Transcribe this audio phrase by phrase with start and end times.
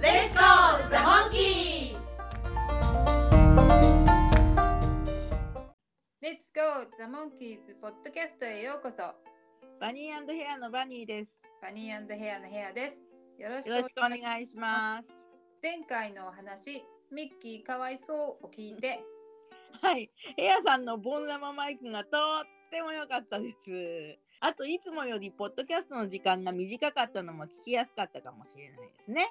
[0.00, 1.96] Let's go, the monkeys!
[6.22, 6.86] Let's go!
[6.96, 9.02] The Monkeys ポッドキャストへようこそ。
[9.80, 11.30] バニーヘアのバニーです。
[11.60, 13.02] バニーヘアのヘアです。
[13.42, 15.08] よろしくよろしくお願いします。
[15.60, 19.00] 前回のお話ミッキーかわいそうを聞いて。
[19.82, 20.08] はい。
[20.36, 22.10] ヘアさんのボン生マイクがとっ
[22.70, 24.28] ても良かったです。
[24.40, 29.28] あといつもよりポッドキャストの時間が短かったのも聞きやすかったかもしれないですね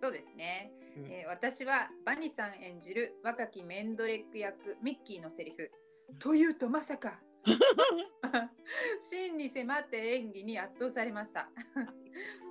[0.00, 1.06] そうですね、うん。
[1.06, 5.70] えー私はバニさん演じる若きメンドレック役ミッキーのセリフ
[6.18, 7.20] というとまさか
[9.00, 11.48] 真に迫って演技に圧倒されました。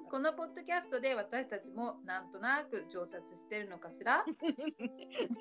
[0.09, 4.25] このポッドキャストで私たちもなんとなく上達してるのかしら？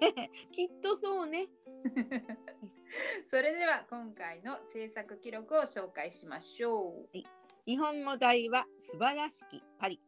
[0.00, 1.48] ねきっとそうね。
[3.26, 7.18] それでは今回の制作記録を紹介しましょう。
[7.64, 10.07] 日本語題は素晴らしきパリ、うん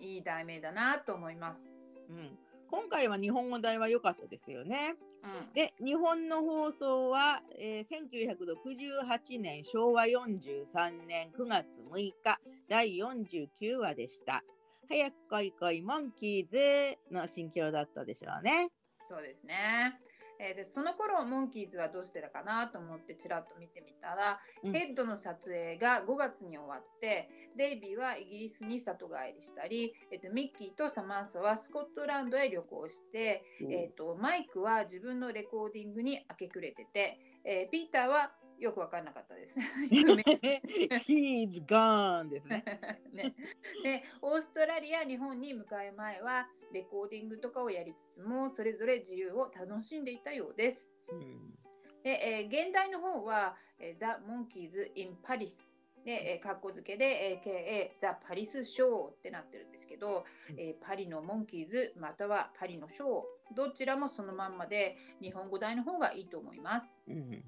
[0.00, 1.74] いい題名だなと思います、
[2.08, 2.38] うん、
[2.70, 14.42] 今回は日本語題は良かったですよねうん、で日本の放送は、えー1968年昭和43年9月6日第49話でした。
[14.88, 18.70] 早く来い来いモンキーズの心境だったでしょうね。
[19.10, 20.00] そうですね。
[20.40, 24.72] えーでその頃モンキーズはどうしてたかなと思ってちらっと見てみたら、うん。
[24.72, 39.56] ヘッドの撮影が5月に終わってデイビーはイギリスに里帰りしたり、えっとミッキーとサマンサはスコットランドへ旅行して、えっとマイクは自分のレコーディングに明け暮れてて、えーピーターはよく分からなかったです。
[41.08, 42.64] He's gone ですね。
[43.12, 43.34] ね、
[43.82, 50.90] でオーストラリア日本に向かう前はレコーディングとかをやりつつもそれぞれ自由を楽しんでいたようです。
[51.08, 51.56] うん
[52.02, 55.72] で、えー現代の方は、えー、ザ・モンキーズ・イン・パリス
[56.04, 63.22] で、えー、カッコ付けで、AKA ザ・パリス・ショーってなってるんですけど、うんえーパリのモンキーズまたはパリのショー
[63.54, 66.90] どちらもそのまんまで日本語題の方がいいと思います。
[67.08, 67.44] うん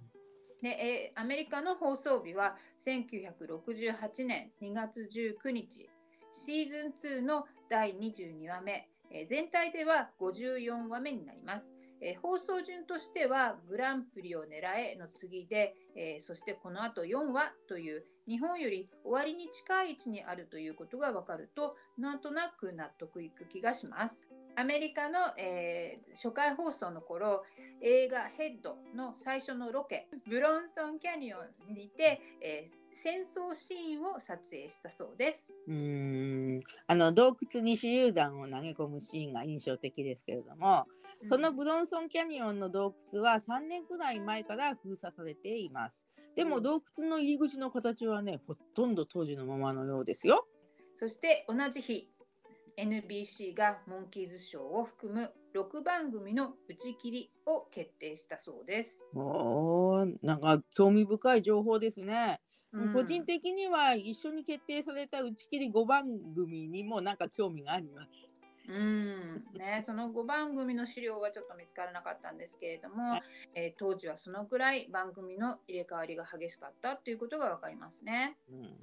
[0.62, 5.90] で、えーアメリカの放送日は1968年2月19日
[6.32, 24.28] シーズン2の第22話目、えー全体では54話目になります、えー放送順としてはグランプリを狙えの次で、えーそしてこの後4話という日本より終わりに近い位置にあるということが分かるとなんとなく納得いく気がします。
[24.54, 27.42] アメリカの、えー初回放送の頃
[27.80, 35.52] 映画「ヘッド」の最初のロケブロンソンキャニオンにて、えー戦争シーンを撮影したそうです。
[35.66, 40.86] うんあの洞窟に手榴弾を投げ込むシーンが印象的ですけれども、
[41.24, 46.08] そのブロンソンキャニオンの洞窟は3年くらい前から封鎖されています。
[46.36, 50.46] でもうん洞窟の入り口の形はね、ほとんど当時のままのようですよ。
[50.94, 52.12] そして同じ日
[52.76, 59.02] NBC がモンキーズショーを含む6番組の打ち切りを決定したそうです。
[59.14, 62.40] おーなんか興味深い情報ですね。
[62.72, 68.10] うん個人的には一緒に決定された打ち切り5番組にもなんか興味があります。
[68.68, 73.22] うんね、その5番組の資料はちょっと見つからなかったんですけれども、はい
[73.54, 78.36] えー当時はそのくらい番組の入れ替わりが激しかったということが分かりますね。
[78.50, 78.76] うん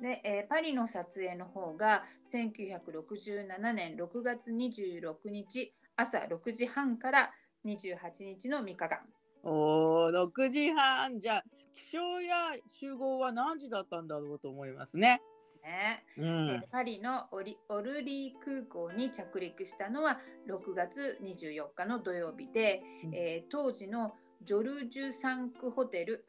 [0.00, 7.32] で、えーパリの撮影の方が1967年6月26日朝6時半から
[7.64, 8.98] 28日の3日間。
[9.42, 11.42] おー6時半じゃ
[11.74, 15.20] あ気象や集合は何時だったんだろうと思いますね。
[15.62, 16.04] ね。
[16.18, 16.46] うえん。
[16.60, 23.14] ーパリのオリオルリー空港に着陸したのは6月24日の土曜日で、うん。
[23.14, 26.26] えー当時のジョルジュサンクホテル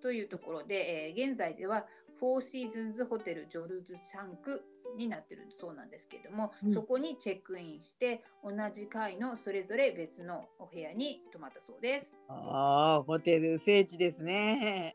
[0.00, 1.86] というところで、えー現在では
[2.18, 4.64] フォーシーズンズホテルジョルジュサンク
[4.96, 12.16] になってるそうなんですけれども、うんそこにチェックインして同じ階のそれぞれ別のお部屋に泊まったそうです。
[12.28, 14.94] ああホテル聖地ですね。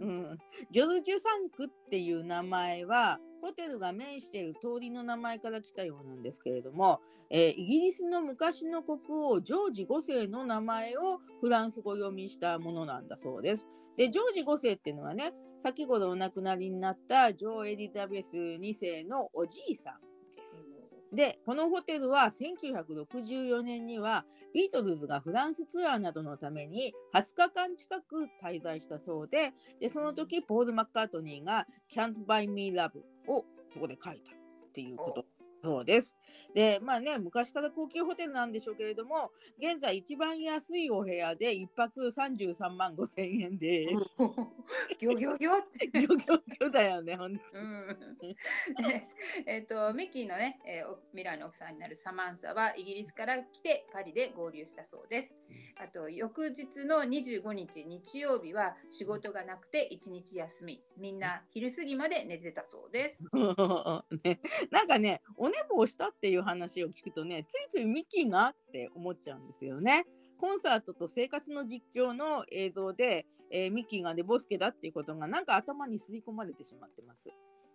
[0.00, 0.38] ううんん、
[0.70, 7.00] ジョルジュサンクっていう名前はホテルが面している通りの名前から来たようなんですけれども、
[7.30, 13.68] えーイギリスの昔の国王ジョージ5世の名前をフランス語読みしたものなんだそうです。
[13.96, 15.32] でジョージ5世っていうのはね
[15.64, 20.66] 先ほどお亡くなりになったジョー・エリザベス2世のおじいさんです。
[21.10, 32.98] でこのホテルは1964年にはビートルズがフランスツアーなどのために20日間近く滞在したそうででその時ポール・マッカートニーが「Can't Buy Me Love」
[33.32, 34.36] をそこで書いたっ
[34.74, 35.24] ていうこと
[35.64, 36.14] そうです。
[36.54, 43.86] で、まあね、昔から高級ホテルなんでしょうけれども、現在一番安いお部屋で一泊33万5千円で、
[44.98, 45.88] ギョギョギョって。
[45.88, 49.08] ギョギョギョだよね、本当うん、で
[49.46, 55.34] えっとミッキーのね、えーお未来の奥さんになるサマンサはイギリスから来てパリで合流したそうです。
[55.76, 63.24] あと翌日の25日日曜日は仕事がなくて1日休みみんな昼過ぎまで寝てたそうです。
[64.24, 64.40] ね、
[64.70, 70.04] なんかね、お寝坊したっていう話を聞くとね、ついついミッキーがって思っちゃうんですよね。
[70.38, 77.30] コンサートと生活の実況の映像で、えーミッキーが寝坊助だっていうことがなんか頭に刷り込まれてしまってます。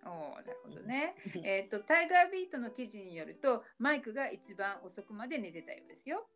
[0.05, 1.15] おーなるほどね。
[1.43, 6.27] えっとタイガービートの記事によるとマイクが一番遅くまで寝てたようですよ。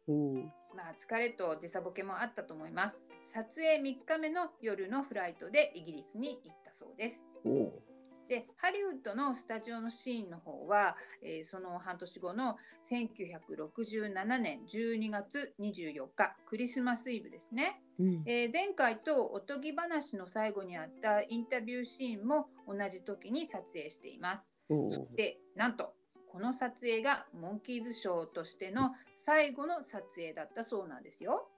[0.75, 3.07] まあ疲れと時差ボケもあったと思います。
[3.25, 7.25] 撮影3日目の夜のフライトでイギリスに行ったそうです。
[7.43, 7.92] おー
[8.33, 18.23] でハリウッドのスタジオのシーンの方は、えーその半年後の1967年12月24日クリスマスイブですね、うん。
[18.25, 24.57] えー前回とおとぎ話の最後にあったインタビューシーンも同じ時に撮影しています。
[25.15, 25.93] でなんと
[26.31, 31.51] この撮影がモンキーズショーとしての最後の撮影だったそうなんですよ。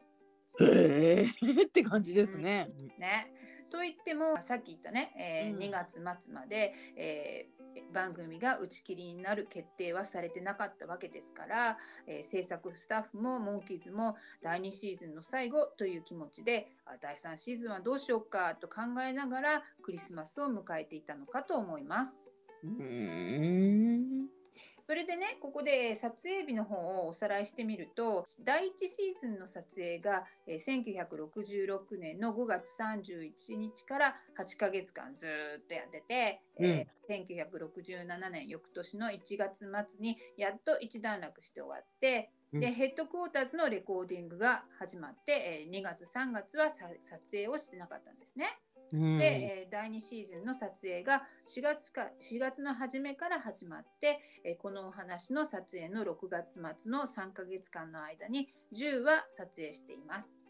[0.59, 2.69] へえ って感じですね。
[2.97, 3.31] ね。
[3.75, 7.55] と言ってもさっき言ったね、えーうん2月末まで、えー
[7.93, 11.77] 番組が打ち切りになる決定はされてなかったわけですから、
[12.07, 22.31] えー制作スタッフもモンキーズも第2シーズンの最後という気持ちであ第3シーズンはどうしようかと考えながらクリスマスを迎えていたのかと思います。
[22.63, 24.44] うーん
[24.85, 30.85] それでねここで撮影日の方をおさらいしてみると第1シーズンの撮影がえー
[31.17, 35.29] 1966年の5月31日から8ヶ月間ずー
[35.59, 48.57] っとやってて、えー1967年翌年の1月末にやっと一段落して終わって、でうんヘッドクォーターズのレコーディングが始まって、えー2月3月はさ撮影をしてなかったんですね。
[48.91, 60.44] で、えー第2シーズンの撮影が4月か4月の初めから始まって、えこのお話の撮影の6月末の3か月間の間に10話撮影しています。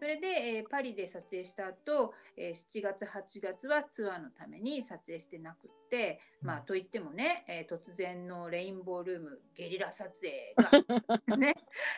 [0.00, 10.54] それで、えーパリで撮影した後、えー7月8月はツアーのために撮影してなくって、まあといってもね、えー突然のレインボールームゲリラ撮影
[11.26, 11.54] が ね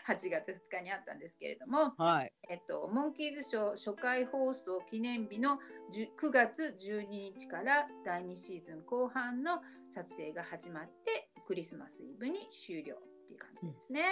[0.08, 2.32] 8月2日にあったんですけれども、はい。
[2.48, 5.60] えっと、モンキーズショー初回放送記念日の
[5.92, 14.02] 10 9月12日から第2シーズン後半の撮影が始まってクリスマスイブに終了っていう感じですね。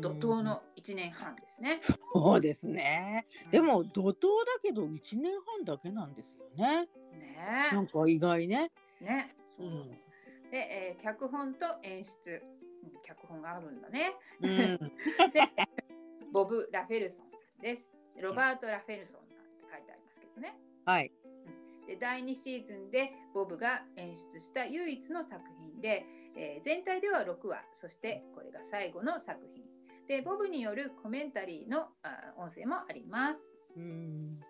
[0.00, 1.80] 怒涛の1年半ですね。
[2.12, 3.26] そうですね。
[3.44, 4.14] うんでも怒涛だ
[4.62, 6.88] けど1年半だけなんですよね。
[7.12, 8.70] ねなんか意外ね。
[9.00, 9.90] ねそううん
[10.50, 12.42] で、えー脚本と演出、
[12.84, 14.14] うん脚本があるんだね。
[14.40, 14.92] うん。
[16.32, 17.92] ボブ・ラフェルソンさんです。
[18.20, 20.56] ロバート・ラフェルソンさんって書いてありますけどね。
[20.84, 21.12] はい。
[21.86, 29.64] で第2シーズンでボブが演出した唯一の作品で、えー全体では6話そしてこれが最後の作品
[30.08, 34.40] でボブによるコメンタリーのあ音声もありますうん。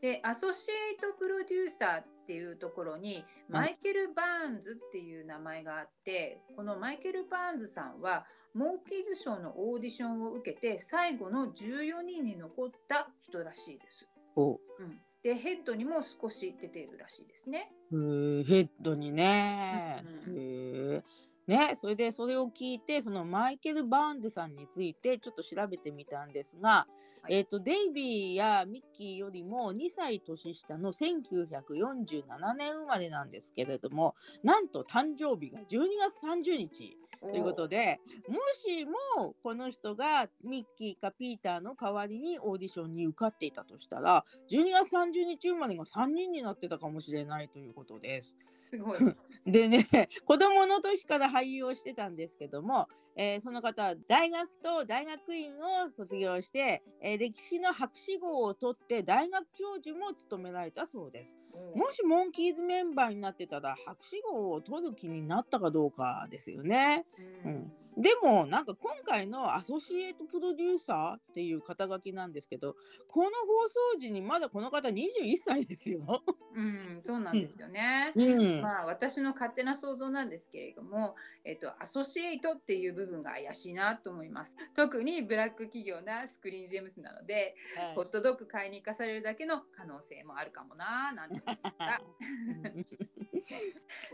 [0.00, 14.08] でアソシエイトプロデューサーっていうところにマイケル・バーンズっていう名前があってこのマイケル・バーンズさんはモンキーズショーのオーディションを受けて最後の14人に残った人らしいです。
[14.34, 17.70] おうん、でヘッドにも少し出ているらしいですね。
[17.92, 20.02] へーヘッドにね。
[20.26, 21.02] うんへえ。
[21.46, 26.86] ね、それでそれを聞いてそのマイケル・バーンズさんについてちょっと調べてみたんですが、は
[27.28, 38.84] いえっとデイビーやミッキーよりも2歳年下の1947年生まれなんですけれどもなんと誕生日が12月30日ということでもし
[39.16, 48.36] もこの人がミッキーかピーターの代わりにオーディションに受かっていたとしたら12月30日生まれが3人になってたかもしれないということです。
[48.72, 48.98] すごい。
[49.44, 49.86] でね
[50.24, 61.36] 子供の時から俳優をしてたんですけども、えーその方は大学と大学院を卒業して、えー歴史の博士号を取って大学教授も務められたそうです。
[61.74, 67.04] もしモンキーズメンバーになってたら博士号を取る気になったかどうかですよね。
[67.44, 72.74] ううんでもなんか今回のアソシエイトプロデューサーっていう肩書きなんですけど
[73.08, 76.22] この放送時にまだこの方21歳ですよ。
[76.54, 78.12] うん、そうなんですよね。
[78.14, 84.52] うん、まあ私の勝手な想像なんですけれども、えっと、アソシエイトっていう部分が怪しいなと思います。
[84.74, 92.02] 特にブラック企業なスクリーンジェームスなので、はいホットドッグ買いに行かされるだけの可能性もあるかもななんて思った。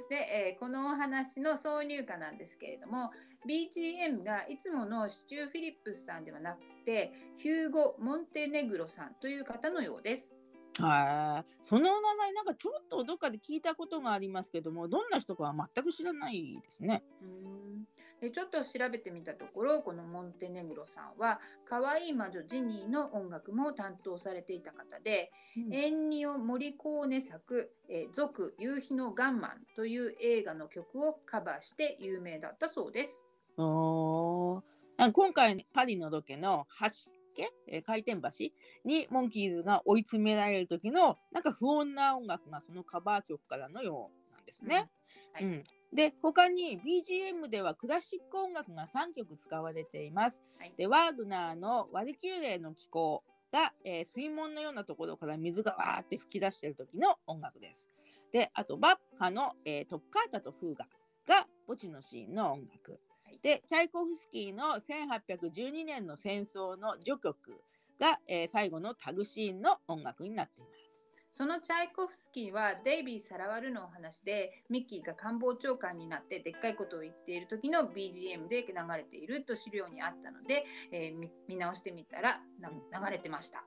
[0.09, 3.11] で、えーこのお話の挿入歌なんですけれども
[3.47, 10.38] BGM がいつものシチュー・フィリップスさんではなくてヒューゴ・モンテネグロさんという方のようです。
[10.79, 17.03] はいその名前なんかちょっとどっかで聞いたことがありますけどもどんな人かは全く知らないですね。
[17.23, 17.89] うん
[18.21, 25.31] でちょっと調べてみたところこのモンテネグロさんは「可愛い魔女ジニー」の音楽も担当されていた方で、
[25.71, 33.25] エンニオ・モリコーネ作「えー続夕日のガンマン」という映画の曲をカバーして有名だったそうです。
[33.57, 34.65] お
[35.13, 38.53] 今回パリのロケの橋家えー回転橋？
[38.85, 44.91] にモンキーズが追い詰められる時のなんか不穏な音楽がそのカバー曲からのようなんですね。
[45.33, 50.43] はいうんで他に BGM ではクラシック音楽が3曲使われています。
[50.59, 57.89] はいでワーグナーの「ワルキューレの気候」が、えー水門のようなところから水がわーって吹き出している時の音楽です。
[58.33, 60.87] であとバッハの、えートッカータとフーガ
[61.27, 63.01] が墓地のシーンの音楽。
[63.29, 67.61] はいでチャイコフスキーの1812年の戦争の序曲
[68.01, 70.79] が、えー最後のタグシーンの音楽になっています。
[71.31, 83.63] そのチャイコフスキーはデイビー・サラワルのお話でミッキーが官房長官になってでっかいことを言っている時の BGM で流れていると資料にあったので、えー見見直してみたらな流れてました。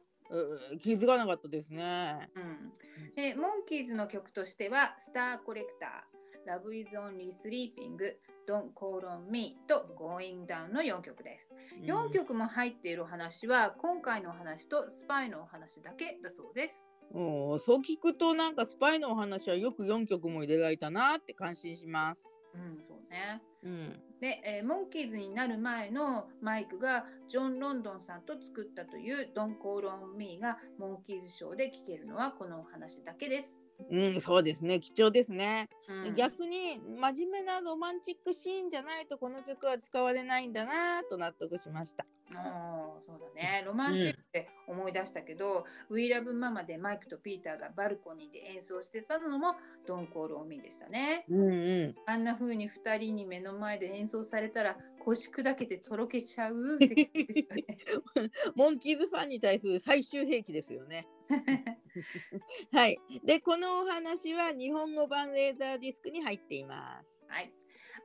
[0.82, 2.30] 気づかなかったですね。
[2.36, 6.12] うん、でモンキーズの曲としては「スター・コレクター」
[6.48, 7.98] 「Love is Only Sleeping」
[8.48, 11.52] 「Don't Call on Me」と「Going Down」の4曲です。
[11.82, 16.86] 4曲も入っているお話は今回のお話とスパイのお話だけだそうです。
[17.14, 22.22] おーそう聞くとなんかスパイのお話はよく4曲も入れられたなって感心します。
[22.54, 23.42] うん、そうね。
[23.64, 33.62] うん、で、えーモンキーズになる前のマイクがジョン・ロンドンさんと作ったという「Don't Call on Me」がモンキーズショーで聴けるのはこのお話だけです。
[33.90, 34.80] うん、そうですね。
[34.80, 36.16] 貴重ですね、うん。
[36.16, 42.06] 逆に真面目なロマンチックシーンじゃないとこの曲は使われないんだなと納得しました。
[42.34, 43.64] あーそうだね。
[43.66, 49.56] ロマンチックって思い出したけど「We Love Mama」でマイクとピーターがバルコニーで演奏してたのも
[49.88, 51.26] 「Don't Call on Me」でしたね。
[51.30, 56.90] うんうん、あんな風に2人に目の前で演奏されたら腰砕けてとろけちゃうね。
[58.56, 61.08] モンキーズファンに対する最終兵器ですよね。
[62.72, 63.00] はい。
[63.24, 67.10] で、このお話は日本語版レーザーディスクに入っています。
[67.28, 67.52] はい。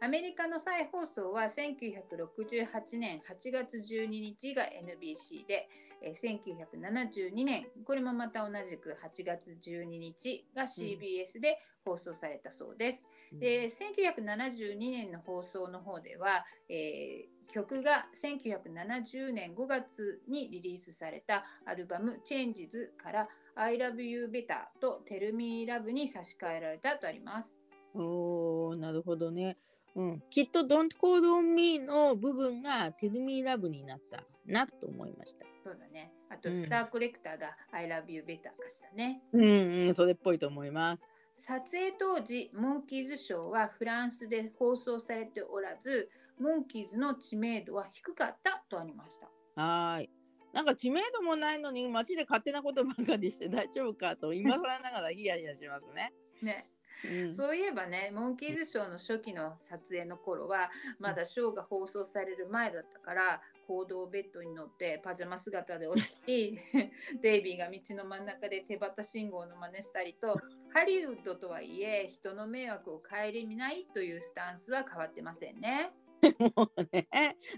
[0.01, 5.69] アメリカの再放送は1968年8月12日が NBC で、
[6.03, 13.07] えー1972年、これもまた同じく8月12日が CBS で放送されたそうです。
[13.33, 27.59] で、1972年の放送の方では、えー曲が1970年5月にリリースされたアルバム Changes から I Love You Better と Tell Me Love に差し替えられたとあります。
[27.95, 29.57] おー、なるほどね。
[29.95, 35.47] うん、きっと Don't Call on Me の部分が Tell Me Love になったなと思いました。
[35.65, 36.13] そうだね。
[36.29, 39.23] あと、うんスターコレクターが I love you better かしらね。
[39.33, 39.43] うん、
[39.87, 41.09] うん、それっぽいと思います。
[41.37, 49.29] 撮影当時、モンキーズショーはフランスで放送されておらず、モンキーズの知名度は低かったとありました。
[49.61, 50.11] はーい。
[50.53, 56.15] なんか知名度もないのに街で勝手なことばかりして大丈夫かと今更ながらヒヤヒヤしますね。
[56.43, 56.71] ね、
[57.05, 66.59] うん、そういえばね、モンキーズショーの初期の撮影の頃は、まだショーが放送される前だったから、行動ベッドに乗ってパジャマ姿で降りたり、
[67.23, 70.41] デイビーが道の真ん中で手旗信号の真似したりと、
[70.73, 75.93] ハリウッドとはいえ、人の迷惑を顧みないというスタンスは変わってませんね。
[76.57, 77.09] もうね、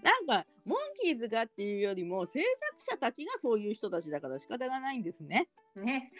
[0.03, 5.49] なんかモンキーズがっていうよりも制作者たちがそういう人たちだから仕方がないんですね。
[5.77, 6.13] ね。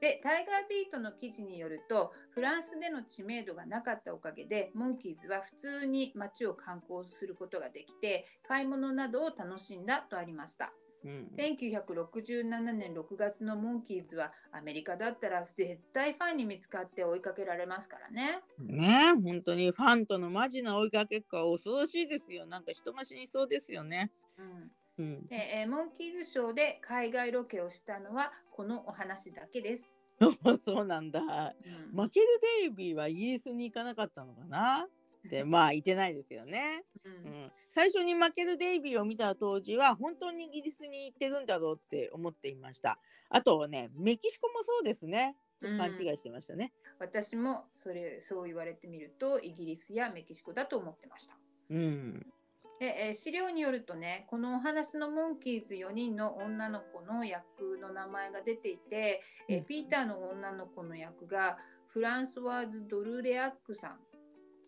[0.00, 10.72] で、タイガービートの記事によると、フランスでの知名度がなかったおかげで、モンキーズは普通に街を観光することができて、買い物などを楽しんだとありました。
[11.04, 18.40] うん、1967年6月のモンキーズはアメリカだったら絶対ファンに見つかって追いかけられますからね。
[18.58, 22.46] ね本当にファンとのマジな追いかけっこは恐ろしいですよ。
[22.46, 24.10] なんか人増しにそうですよね。
[24.38, 29.98] うんうん、でえーモンキーズショーで海外ロケをしたのはこのお話だけです。
[30.64, 31.20] そうなんだ。
[31.20, 32.26] うんマケル・
[32.60, 34.88] デイビーはイギリスに行かなかったのかな？
[35.28, 36.84] で まあいてないですよね。
[37.02, 37.14] ううん
[37.46, 43.00] ん、最初に負けるデイビーを見た当時は本当にイギリスに行ってるんだろうって思っていました。
[43.28, 45.36] あとねメキシコもそうですね。
[45.58, 46.72] ちょっと勘違いしてましたね。
[46.98, 51.36] 私もそれそう言われてみるとイギリスやメキシコだと思ってました。
[51.70, 52.32] うん。
[52.80, 59.64] でえー資料によるとねこのお話のモンキーズ4人の女の子の役の名前が出ていて、えーうん。
[59.64, 63.98] ピーターの女の子の役がフランソワーズ・ドルレアックさん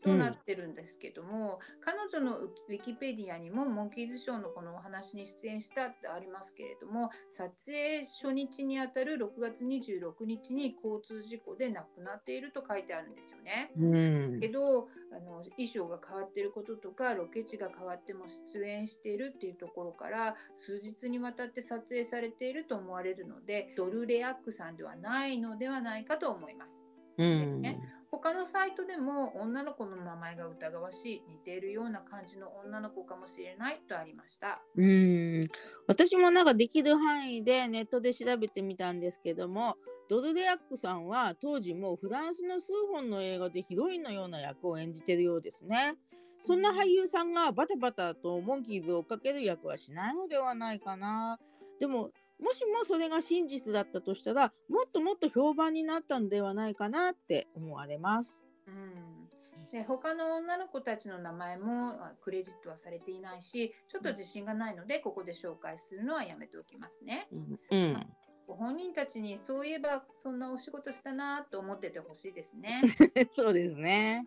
[0.02, 13.70] となってるんですけども、彼女のウィキペディアにもモンキーズショーのこのお話に出演したってありますけれども撮影初日にあたる6月26日に交通事故で亡くなっていると書いてあるんですよね。
[13.78, 26.95] うんけどあの衣装が変わってることとかロケ地が変わっても出演しているっていうところから数日にわたって撮影されていると思われるのでドルレアックさんではないのではないかと思います。
[27.18, 27.80] うんね
[28.10, 34.62] 他のサイトでも女の子の名前が疑わしい似ているような感じの女の子かもしれないとありました。
[34.76, 35.48] うん
[35.86, 39.76] 私もなんかできる範囲でネットで調べてみたんですけども
[40.08, 45.96] ドルレアックさんは当時もうフランスの数本の映画でヒロインのような役を演じてるようですね。
[46.38, 51.38] そんな俳優さんがバタバタとモンキーズを追っかける役はしないのではないかな。
[51.80, 58.40] でももしもそれが真実だったとしたらもっともっと評判になったんではないかなって思われます。
[58.66, 59.16] うん
[59.72, 67.26] で他の女の子たちの名前もあクレジットはされていないしちょっと自信がないのでここで紹介するのはやめておきますね。
[67.32, 68.06] うん、うん、
[68.46, 72.82] ご本人たちにそういえばそんなお仕事したなと思っててほしいですね。
[73.34, 74.24] そうですね。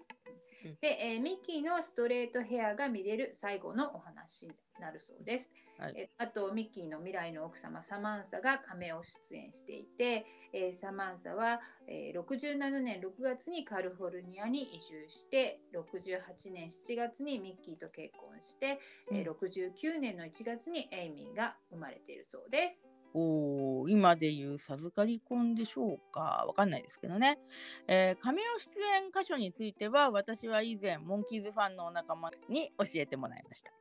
[0.82, 5.52] で、えーミッキーのストレートヘアが見れる最後のお話になるそうです。
[5.78, 18.80] はいえあとミッキーの未来の奥様サマンサがカメオ出演していて、えーサマンサは、えー67年6月にカリフォルニアに移住して68年7月にミッキーと結婚して、
[19.12, 22.90] えー69年の1月にエイミーが生まれているそうです。
[23.14, 26.44] おー今でいう授かり婚でしょうか？
[26.46, 27.40] わかんないですけどね。
[27.88, 33.72] えー、亀尾出演箇所については私は以前モンキーズファンのお仲間に教えてもらいました。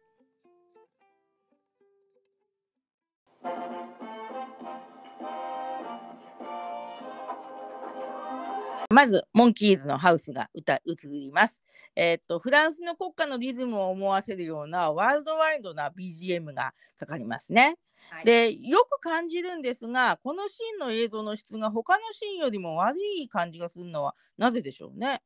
[8.91, 11.63] まず、モンキーズのハウスが歌映ります。
[11.95, 17.77] えーっと、フランスの国歌のリズムを思わせるようなワールドワイドな BGM がかかりますね。
[18.11, 25.21] はい、でよく感じるんですがこのシーンの映像の質が他のシーンよりも悪い感じがするのはなぜでしょうね？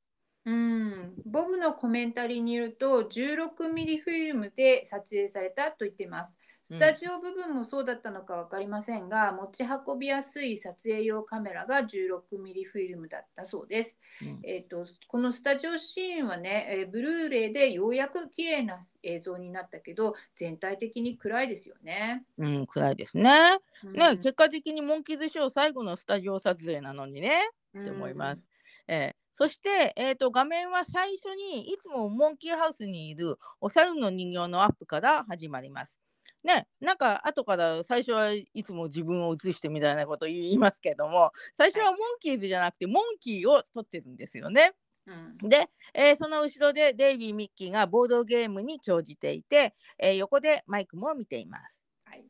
[0.44, 6.40] うん、ボブのコメンタリーによると16ミリフィルムで撮影されたと言っています。
[6.64, 13.98] スタジオ部分もそうだったのか分かりませんが、持ち運びやすい撮影用カメラが16ミリフィルムだったそうです。
[14.22, 22.24] うんえー、とこのスタジオシーンはね、えーブルーレイでようやく綺麗な映像になったけど全体的に暗いですよね。
[22.38, 23.59] うん、暗いですね。
[23.85, 27.33] うんね、結果的にモンキーズショー最後のスタジオ撮影なのにね、
[27.76, 28.46] って思います。。
[28.87, 36.01] えーそして、えー、と画面は最初にいつもモンキーハウスにいるお猿の人形のアップから始まります。
[36.45, 44.73] ね、なんか後から最初はいつも自分を映してみたいなこと言いますけども最初はモンキーズじゃなくてモンキーを撮ってるんですよね。
[45.07, 45.12] う
[45.47, 51.83] んで、えーその後ろでデイビー・ミッキーがボードゲームに興じていて、えー横でマイクも見ています。
[52.05, 52.25] はい、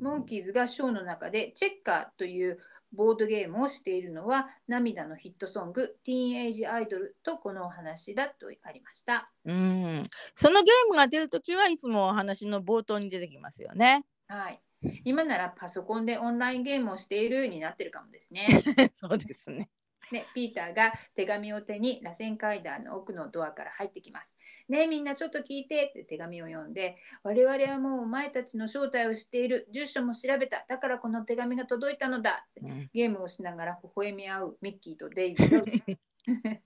[0.00, 2.58] モンキーズがショーの中でチェッカーという
[2.92, 9.30] ボードゲームをしているのは涙のヒットソング「ティーンエイジアイドル」とこのお話だとありました。
[9.44, 10.02] うん
[10.34, 14.04] そのゲームが出るときはいつもお話の冒頭に出てきますよね。
[14.28, 14.60] はい、
[15.04, 18.46] 今ならパソコンでオンラインゲームをしているになってるかもですね。
[18.94, 19.68] そうですね。
[20.10, 24.36] で、ピーターが手紙を手に螺旋階段の奥のドアから入ってきます。
[24.68, 32.46] ねえみんなちょっと聞いてって手紙を読んで、我々はもうお前たちの正体を知っている、住所も調べた、だからこの手紙が届いたのだ。
[32.50, 32.90] ってうん。
[32.92, 36.60] ゲームをしながら微笑み合うミッキーとデイビーが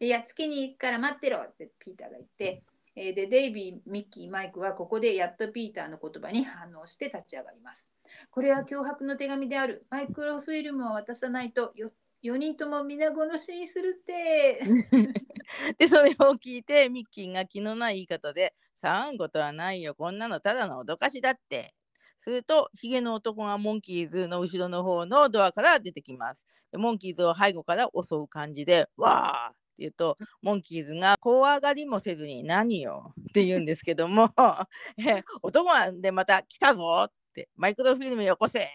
[0.00, 1.38] いや月に行くから待ってろ。
[1.38, 2.62] ってピーターが言って、
[2.94, 7.88] えーでデイビー、ミッキー、マイクはここでやっとピーターの言葉に反応して立ち上がります。
[8.30, 9.86] これは脅迫の手紙である。
[9.90, 11.90] マイクロフィルムを渡さないとよ
[12.22, 14.60] 4人とも皆殺しにするって。
[15.78, 21.74] でそれを聞いてミッキーが気のない言い方で「騒ぐことはないよこんなのただの脅かしだって」
[22.20, 26.46] するとヒゲの男がモンキーズの後ろの方のドアから出てきます。
[26.70, 34.30] でモンキーズを背後から襲う感じで「わー!」って言うとモンキーズが怖がりもせずに「何よ」って言うんですけども
[34.98, 38.68] 「え男はでまた来たぞ」って「マイクロフィルムよこせ」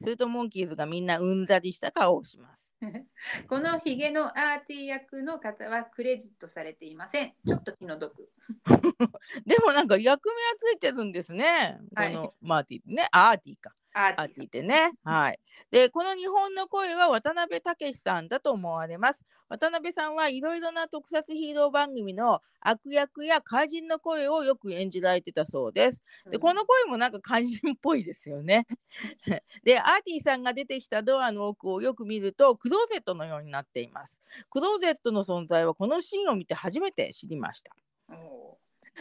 [0.00, 2.74] するとモンキーズがみんなうんざりした顔をします。
[3.48, 7.34] このヒゲのアーティ役の方はクレジットされていません。
[7.46, 8.30] ちょっと気の毒。
[9.44, 11.78] でもなんか役目はついてるんですね。
[11.94, 13.74] こはいのマーティね、アーティか。
[13.92, 14.92] アーティさんアーティってね。
[15.04, 15.38] はい。
[15.70, 19.24] で、この日本の声は渡辺武さんだと思われます。
[19.48, 26.02] 渡辺さんはいろいろな特撮ヒーロー番組の悪役や怪人の声をよく演じられてたそうです。
[26.30, 28.66] で、この声もなんか怪人っぽいですよね。
[29.64, 34.22] で、アーティさんが出てきたドアの奥をよく見ると、クローゼットのようになっています。
[34.50, 37.74] クローゼットの存在はこのシーンを見て初めて知りました。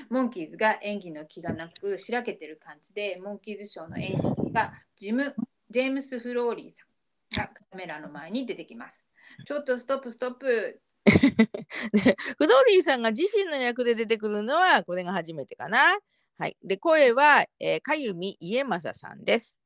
[0.09, 5.35] モンキーズが演技の気がなくしらけてる感じでモンキーズショーの演出がジム・
[5.69, 9.07] ジェームス・フローリーさんがカメラの前に出てきます。
[9.45, 10.81] ちょっとストップストップ。
[11.05, 15.97] でフドーリーさんが自身の役で出てくるのはこれが初めてかな。
[16.37, 19.59] はい、で声は、えー、かゆみ家正さんです。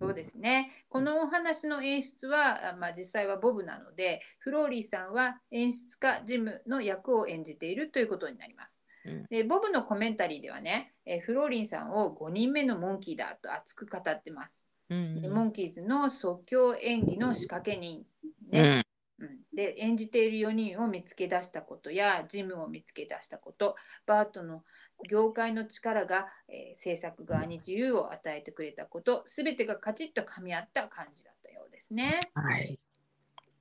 [0.00, 0.84] そうですね。
[0.88, 8.73] このお話の演出は、あまあ、実際はボブなのでフローリーさんは演出家ジムの役を演じているということになります。
[9.04, 9.24] うん。
[9.30, 14.68] でボブのコメンタリーではね、えーフローリンさんを5人目のモンキーだと熱く語ってます。
[14.90, 18.04] うんでモンキーズの即興演技の仕掛け人、
[18.50, 18.84] うねん。
[19.20, 19.38] うん。
[19.54, 24.64] で演じている4人を見つけ出したことやジムを見つけ出したことバートの
[25.08, 32.20] 業界の力が、えー制作側に自由を与えてくれたこと全てがカチッと噛み合った感じだったようですね。
[32.34, 32.78] はい、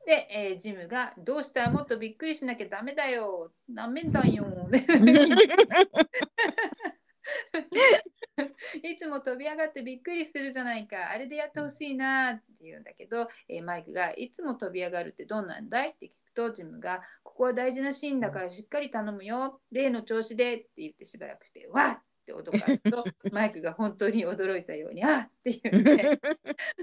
[0.05, 1.69] で、えージムが「どうした？
[1.69, 3.51] もっとびっくりしなきゃダメだよ。
[3.69, 4.45] ダメだよ」
[8.83, 11.09] いつも飛び上がってびっくりするじゃないか。
[11.11, 12.31] あれでやってほしいな。
[12.31, 19.61] って言うんだけど、えーマイクが「いつも飛び上がるってどんなんだい?」って聞くとジムが「ここは大事なシーンだからしっかり頼むよ。
[19.71, 26.13] 例の調子で」って言ってしばらくして「わっ!」って脅かすと マイクが本当に驚いたように「あっ!」って言って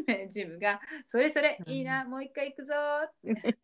[0.09, 2.75] えージムが「それそれいいなもう一回行くぞ」
[3.09, 3.57] って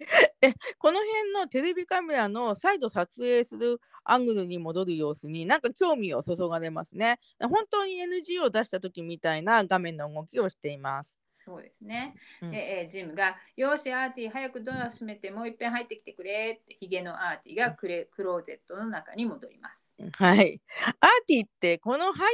[0.78, 7.18] この辺のテレビカメラの再度撮影するアングルに戻る様子になんか興味を注がれますね。
[7.40, 11.16] 本当に NG を出した時みたいな画面の動きをしています。
[11.48, 12.14] そうですね。
[12.42, 19.94] うんで、えージムが「よしアーティ早くドア閉めてもういっぺん入ってきてくれ」ってヒゲのアーティがクレクローゼットの中に戻ります。
[20.12, 20.60] はい。
[21.00, 22.26] アーティってこの俳優さんの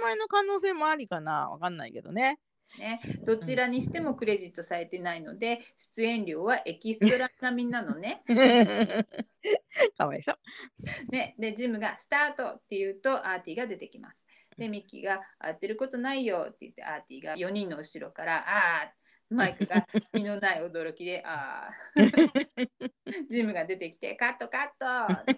[0.00, 1.50] 名前の可能性もありかな？
[1.50, 2.40] わかんないけどね。
[2.78, 8.22] ね、どちらにしてもクレジットされてないので出演料はエキストラ並みなのね。
[9.96, 10.36] かわいそう。
[11.10, 14.26] ねでジムが「スタート!」って言うとアーティが出てきます。
[14.56, 18.94] でミッキーが「やってることないよ」って言ってアーティが4人の後ろから「ああ!」
[19.30, 21.72] マイクが 身のない驚きで「ああ!
[23.28, 25.32] 」ジムが出てきて「カットカット!」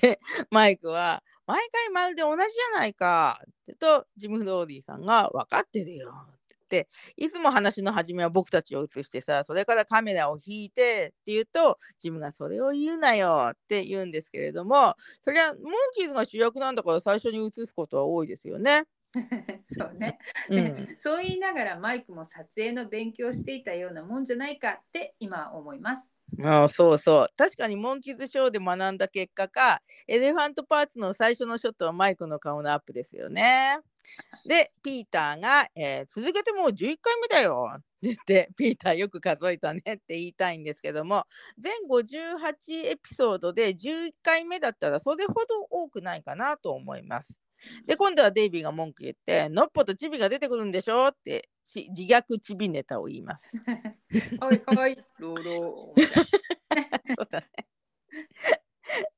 [0.00, 18.84] でマイクは「毎回まるで同じじゃないか」ってとジム・フローリーさんが「分かってるよ」って言っていつも話の始めは僕たちを映してさそれからカメラを引いてって言うとジムが「それを言うなよ」って言うんですけれどもそれはモンキーズが主役なんだから最初に映すことは多いですよね。
[19.66, 20.18] そうね。
[20.48, 26.16] うでん、 そう言いながらマイクも撮影の勉強していたようなもんじゃないかって今は思います。
[26.42, 33.78] ああそうそう確かにモンキーズショーで学んだ結果かエレファントパーツの最初のショットはマイクの顔のアップですよね。
[34.46, 41.24] でピーターが、えー続けてもう11回目だよ」って言ってピーターよく数えたねって言いたいんですけども
[41.58, 47.40] 全58エピソードで11回目だったらそれほど多くないかなと思います。
[47.86, 53.56] で今度はデイビーが文句言って「のっぽとチビが出てくるんでしょ」ってち自虐チビネタを言います。
[54.40, 55.94] はいはい、ローロ
[57.16, 57.46] そうだね。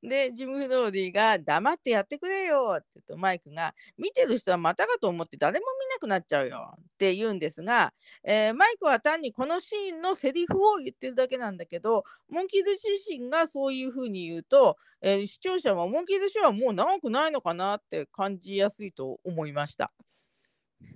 [0.08, 7.92] で、ジム・フローリーが黙ってやってくれよって言うとマイクが見てる人はまたかと思って誰も見なくなっちゃうよって言うんですが、
[8.24, 19.92] えーマイクは単にこのシーンのセリフを言ってるだけなんだけどモンキーズ自身がそういうふうに言うと、えー視聴者はモンキーズショーはもう長くないのかなって感じやすいと思いました。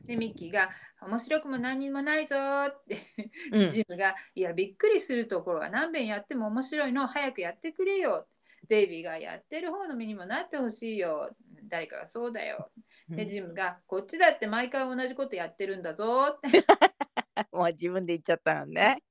[0.04, 0.70] でミッキーが
[1.02, 2.36] 「面白くも何にもないぞ」
[2.68, 2.98] って、
[3.52, 8.26] うんジムが「いやびっくりするところは何遍やっても面白いの早くやってくれよ」
[8.70, 11.34] デイビーが「やってる方の身にもなってほしいよ」
[11.68, 12.70] 誰かがそうだよ。
[13.08, 16.64] でジムが「こっちだって毎回同じことやってるんだぞ」っ て
[17.52, 19.02] もう自分で言っちゃったのね。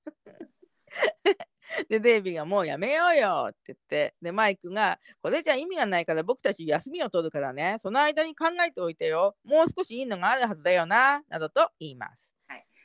[1.88, 4.16] でデイビーがもうやめようよって言って。
[4.22, 7.76] でマイクがこれじゃ意味がないから僕たち休みを取るからね。
[7.80, 9.36] その間に考えておいてよ。
[9.44, 11.22] もう少しいいのがあるはずだよな。
[11.28, 12.30] などと言います。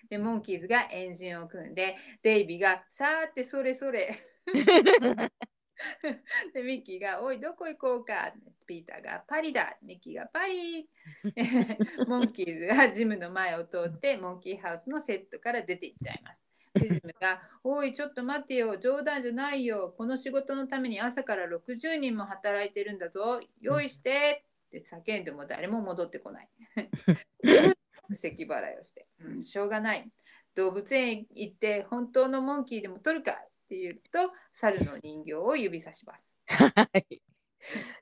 [0.08, 4.14] でモンキーズがエンジンを組んでデイビーが「さーてそれそれ」
[6.52, 8.32] でミッキーが「おいどこ行こうか」
[8.66, 10.88] ピーターが「パリだ」ミッキーが「パリ」
[12.08, 16.40] モンキーズがジムの前を通ってモンキーハウスのセットから出て行っちゃいます。
[16.74, 18.76] でジムが「おいちょっと待ってよ。
[18.78, 19.94] 冗談じゃないよ。
[19.96, 23.40] この仕事のために朝から60人も働いてるんだぞ。
[23.60, 26.48] 用意して」って叫んでも誰も戻ってこない。
[28.12, 30.10] 咳払いをして、うん、しょうがない。
[30.54, 33.40] 動物園行って本当のモンキーでも取るか？
[33.74, 36.38] って言うと猿の人形を指さします。
[36.46, 37.22] はい。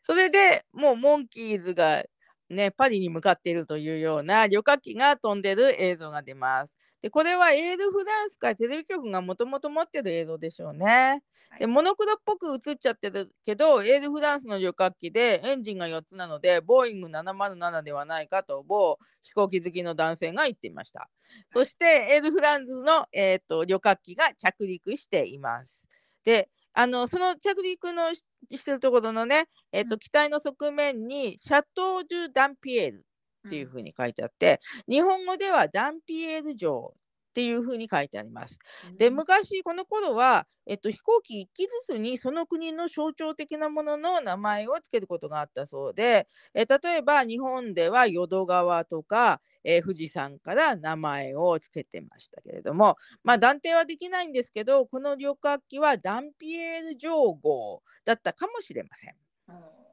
[0.03, 2.05] それでもうモンキーズが
[2.51, 6.77] ねパリに向かっているというような旅客機が飛んでる映像が出ます。
[7.03, 11.21] でこれはエールフランスかテレビ局がもともと持ってる映像でしょうね。
[11.59, 21.11] でモノクロっぽく映っちゃってるけどエールフランスの旅客機でエンジンが4つなのでボーイング707ではないかと某飛行機好きの男性が言っていました。
[21.53, 25.88] そしてエールフランスの、えー、と旅客機が着陸しています。
[26.25, 33.07] であのその着陸のししてるところのね、えーとうん機体の側面にシャトー・ドゥ・ダンピエール
[33.46, 36.94] っていうふうに書いてあって、日本語ではダンピエール城
[37.31, 38.59] っていうふうに書いてあります。
[38.98, 59.14] で昔この頃は、えっと、飛行機1機ずつにその国の象徴的なものの名前を付けることがあったそうで、え例えば日本では淀川とか、えー富士山から名前を付けてましたけれどもまあ断定はできないんですけどこの旅客機はダンピエール城号だったかもしれません。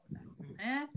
[0.10, 0.90] なるほどね。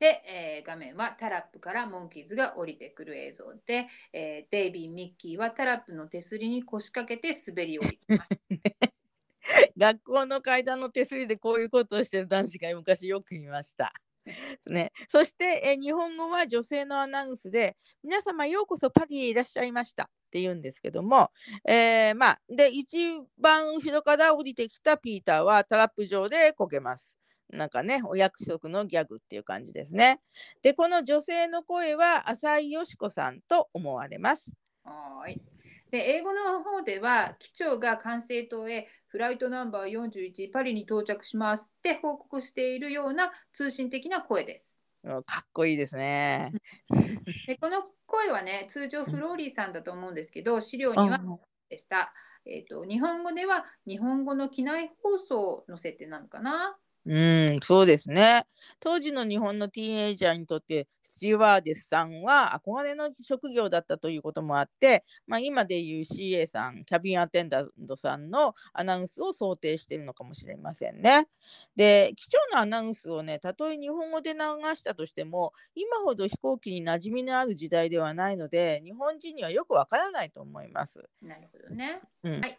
[0.00, 8.30] うんで、えー画面はタラップからモンキーズが降りてくる映像で、えーデイビー・ミッキーはタラップの手すりに腰掛けて滑り降りてます。
[9.76, 13.92] 学校の階段の手すりでこういうことをしてる男子が昔よく見ました。
[14.66, 21.30] ね、そして、え日本語は女性のアナウンスで「皆様ようこそパリへいらっしゃいました」って言うんですけども、
[21.66, 27.19] えーまあ、で一番後ろから降りてきたピーターはタラップ上でこけます。
[27.52, 30.20] なんかねお約束のギャグっていう感じですね。
[30.62, 34.52] でこの女性の声は浅井よし子さんと思われます。
[34.84, 35.42] はーい
[35.90, 44.80] で英語の方では機長が管制塔へフライトナンバー41パリに到着しますって報告しているような通信的な声です。
[45.02, 46.52] うんかっこいいですね。
[47.46, 51.20] でこの声はね通常フローリーさんだと思うんですけど資料には
[51.68, 52.12] でした。
[52.46, 56.78] えー、と日本語では日本語の機内放送の設定なのかな。
[57.10, 58.46] うん、そうですね。
[58.78, 71.26] 当時の日本のティーンエイジャーにとって、スチュワーデスさんは憧れの職業だったということもあって、まあ、今でいう CA さん、キャビンアテンダントさんのアナウンスを想定しているのかもしれませんね。
[71.74, 74.38] で、貴重なアナウンスをね、たとえ日本語で流
[74.76, 81.08] したとしても、今ほど飛行機に馴染みのある時代ではないので、日本人にはよくわからないと思います。
[81.20, 82.00] なるほどね。
[82.22, 82.58] うんはい。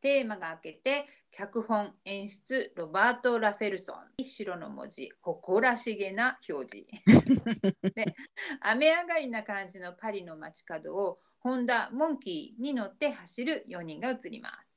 [0.00, 4.24] テーマが明けて脚本演出ロバート・ラフェルソン。
[4.24, 6.86] 白の文字誇らしげな表示。
[7.94, 8.14] で
[8.60, 14.76] 雨上がりな感じのパリの街角をホンダモンキーに乗って走る4人が映ります。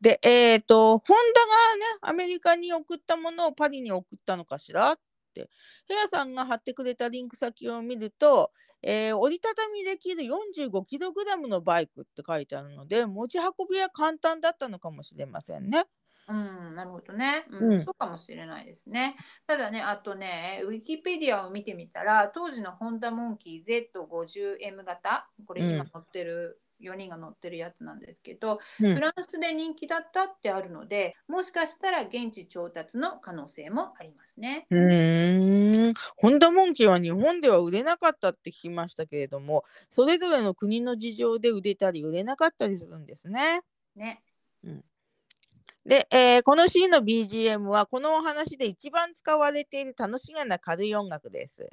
[0.00, 4.98] で、えっ、と、ホンダがね、アメリカに送ったものをパリに送ったのかしら？
[5.86, 15.84] ヘアさんが貼ってくれたリンク先を見ると、えー折りたたみできる 45kg のバイクって書いてあるので、持ち運びは簡単だったのかもしれませんね。
[16.28, 19.16] うん、なるほどね、うんうんそうかもしれないですね。
[19.48, 34.66] ただね、あとね、ウィキペディアを見てみたら、当時のホンダモンキー Z50M 型、これうん今乗ってる、4人が乗ってるやつなんですけど、うんフランスで人気だったってあるので、もしかしたら現地調達の可能性もありますね。
[34.70, 43.62] うーん、ホンダモンキーは日本では売れなかったって聞きましたけれども、それぞれの国の事情で売れたり売れなかったりするんですね。
[43.96, 44.22] ね。
[45.84, 51.68] で、えーこのシーンの BGM はこのお話で一番使われている楽しげな軽い音楽です。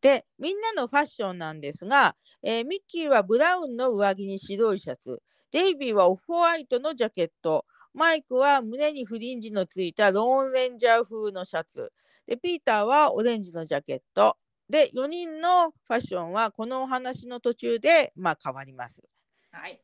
[0.00, 11.92] で、みんなのファッションなんですが、えーミッキーはブラウンの上着に白いシャツ、デイビーはオフホワイトのジャケット、マイクは胸にフリンジのついたローンレンジャー風のシャツ、
[12.26, 14.36] で、ピーターはオレンジのジャケット。
[14.68, 19.02] で、4人のファッションはこのお話の途中で、まあ、変わります。
[19.50, 19.80] はい。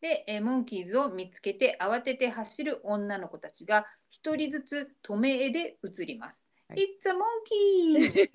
[0.00, 6.48] で、えモンキーズを見つけて慌てて走る女の子たちが一人ずつ止め絵で映ります。
[6.68, 8.28] はい It's a monkey!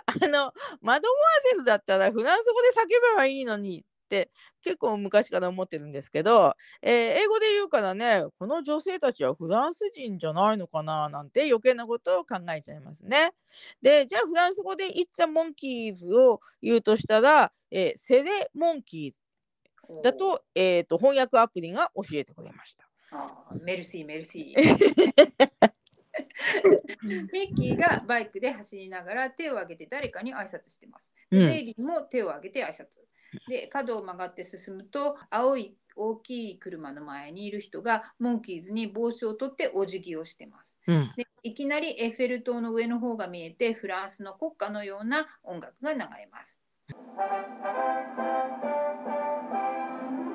[0.06, 4.30] あのマドモアゼルだったらフランス語で叫べばいいのにって
[4.64, 13.32] 結構昔から思ってるんですけど、えー英語で言うからねこの女性たちはフランス人じゃないのかななんて余計なことを考えちゃいますね。
[13.82, 22.90] でじゃあフランス語で「It's a monkeys」を言うとしたら、えーセレモンキーズだと,、えー、と翻訳アプリが教えてくれました。
[23.62, 25.74] メルシーメルシー。
[27.04, 31.14] ミッキーがバイクで走りながら手を挙げて誰かに挨拶してます。
[31.32, 32.86] でうんデイビーも手を挙げて挨拶。
[33.48, 40.78] で角を曲がって進むと青い大きい車の前にいる人がモンキーズに帽子を取ってお辞儀をしてます。
[40.88, 46.62] うんでいきなりエッフェル塔の上の方が見えてフランスの国歌のような音楽が流れます。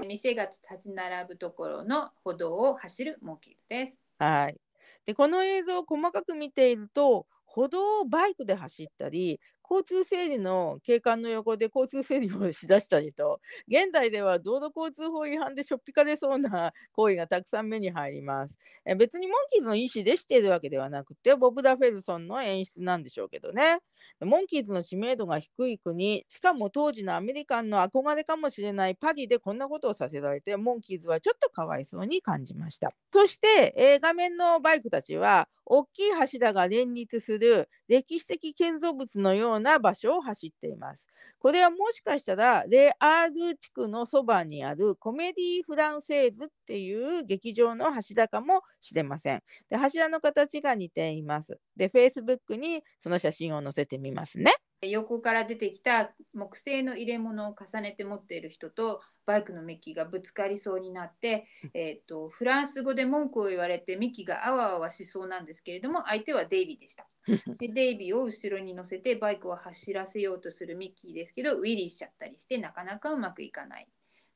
[0.07, 4.01] 店が立ち並ぶところの歩道を走るモンキーズです。
[4.19, 4.64] はい。
[5.07, 18.57] でこの映像を細かく見ていると歩道をバイクで走ったり交通整理の警官の横で交通整理をしだしたりと現代では道路交通法違反でしょっぴかれそうな 行為がたくさん目に入ります。
[18.85, 23.79] え別にモンキーズの意思でしているわけではなくてボブ・ダ・フェルソンの演出なんでしょうけどね。
[24.21, 41.07] モンキーズの知名度が低い国しかも当時のアメリカンの憧れかもしれないパリでこんなことをさせられてモンキーズはちょっとかわいそうに感じましたそして、えー画面のバイクたちは大きい柱が連立する歴史的建造物のようなような場所を走っています。
[41.39, 49.43] これはもしかしたらレアール地区のそばにあるコメディ・フランセーズっていう劇場の柱かもしれません。
[49.71, 51.59] で柱の形が似ています。
[51.77, 54.53] で Facebook にその写真を載せてみますね。
[54.85, 67.07] 横から出てきた木製の入れ物を重ねて持っている人とバイクのミッキーがぶつかりそうになって、えー、とフランス語で文句を言われてミッキーがあわあわしそうなんですけれども相手はデイビーでした。
[67.59, 73.89] でデイビーを後ろに乗せてバイクを走らせようとするミッキーですけどウィリーしちゃったりしてなかなかうまくいかない。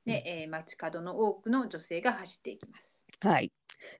[0.04, 3.06] で、えー街角の多くの女性が走っていきます。
[3.20, 3.52] はい。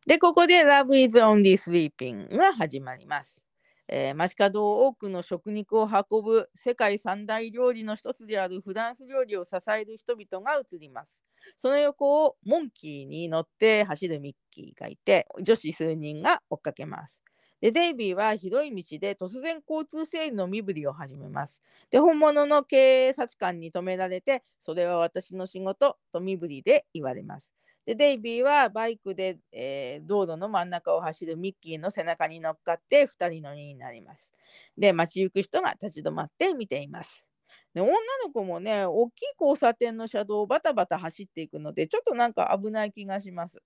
[0.06, 3.42] で、ここで Love is Only Sleeping が始まります。
[3.88, 11.22] えー街角を多くの食肉を運ぶ世界三大料理の一つであるフランス料理を支える人々が映ります。
[11.57, 17.22] その横をモンキーに乗って走るミッキーがいて、女子数人が追っかけます。
[17.61, 21.62] で、デイビーは広い道で突然交通整理の身振りを始めます。
[21.90, 27.53] で、本物の警察官に止められて、それは私の仕事と身振りで言われます。
[27.88, 34.31] でデイビーはバイクで、えー道路の真ん中を走るミッキーの背中に乗っかって2人乗りになります。
[34.77, 37.27] で街行く人が立ち止まって見ています。
[37.72, 37.92] で女
[38.24, 43.62] の子もね大きい交差点の車道をバタバタ走っていくのでちょっとなんか危ない気がします。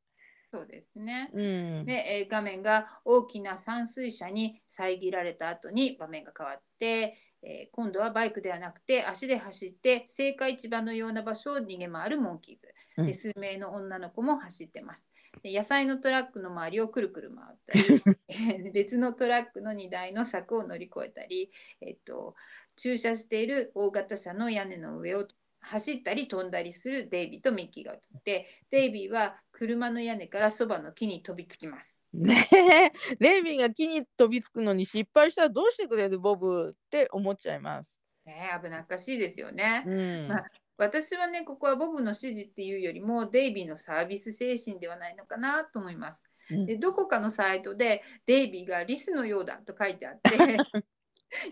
[0.52, 1.32] そうですね。
[1.32, 12.68] うん、で、えー画面が大きな散水車に遮られた後に場面が変わって、えー今度はバイクではなくて足で走って青果市場のような場所を逃げ回るモンキーズ。
[12.98, 15.10] うんで数名の女の子も走ってます。
[15.42, 21.50] で野菜のトラックの周りをくるくる回ったり えー別のトラックの荷台の柵を乗り越えたり、
[21.80, 22.34] えっと
[22.76, 25.26] 駐車している大型車の屋根の上を
[25.62, 32.04] 走ったり飛んだりするデイビーとミッキーが映ってデイビーは車の屋根からそばの木に飛びつきます。
[32.12, 36.18] ねえレイビーが木に飛びつくのに失敗したらどうしてくれる？
[36.18, 37.98] ボブって思っちゃいます。
[38.26, 39.84] ねえ危なっかしいですよね。
[39.86, 40.44] うんまあ
[40.78, 46.24] 私はねここはボブの指示っていうよりもデイビーのサービス精神ではないのかなと思います。
[46.50, 50.58] うんでどこかのサイトでデイビーがリスのようだと書いてあって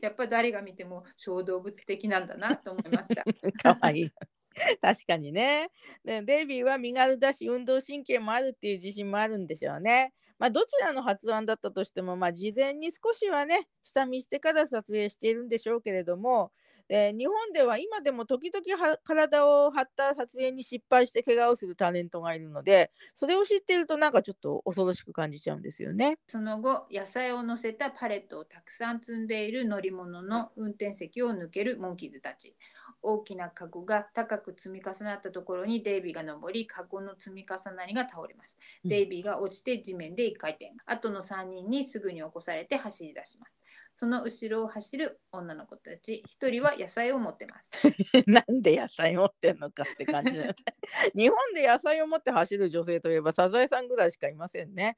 [0.02, 3.24] やっぱ誰が見ても小動物的なんだなと思いました。
[3.62, 4.12] かわいい。
[4.80, 5.70] 確かにね
[6.04, 6.22] で。
[6.22, 10.12] デイビーは身軽だし運動神経もあるっていう自信もあるんでしょうね。
[10.38, 16.50] まあどちらの発案だったとしても、まあ、事前に少しはね下見してから撮影しているんでしょうけれども、
[16.88, 26.16] で日本では今でも時々体を張った撮影に失敗して怪我をするタレントがいるのでそれを知っているとなんかちょっと恐ろしく感じちゃうんですよね。
[26.26, 32.56] その後野菜を乗せたパレットをたくさん積んでいる乗り物の運転席を抜けるモンキーズたち
[33.02, 38.90] 大きなカゴが高く積み重なったところにデイビーが登りカゴの積み重なりが倒れます、うん。
[38.90, 40.72] デイビーが落ちて地面で1回転。
[40.86, 43.52] 後の3人にすぐに起こされて走り出します。
[43.96, 47.72] その後ろを走る女の子たち1人は野菜を持ってます。
[48.26, 50.40] なんで野菜持ってんのかって感じ
[51.14, 54.96] 日本で野菜を持って走る女性といえばサザエさんぐらいしかいませんね。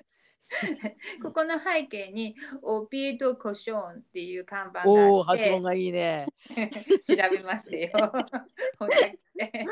[1.22, 6.26] ここの背景にオピエドコショーンっていう看板がおおあって発音がいいね。
[7.02, 7.90] 調べましたよ。
[9.34, 9.66] で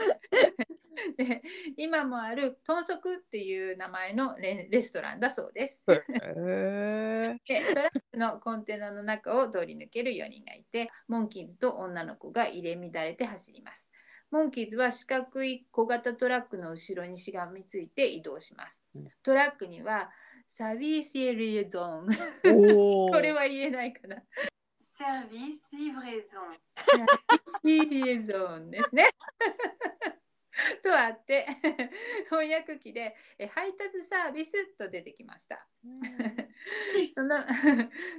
[1.17, 1.43] で
[1.77, 5.85] 今もある豚足っていう名前のレレストランだそうです。
[5.89, 13.91] へえでトラックのコンテナの中を通り抜ける4人がいてモンキーズと女の子が入れ乱れて走ります。
[14.31, 19.09] モンキーズは四角い小型トラックの後ろにしがみついて移動しますうん。
[19.23, 20.11] トラックには
[20.53, 22.09] サビーシエリエゾン。
[22.43, 24.17] これは言えないかな。
[24.99, 26.59] Service livraison.
[27.63, 29.11] リエゾンですね。
[30.83, 31.47] とあって
[32.31, 35.67] 翻訳機でえ配達サービスと出てきました。
[37.15, 37.39] その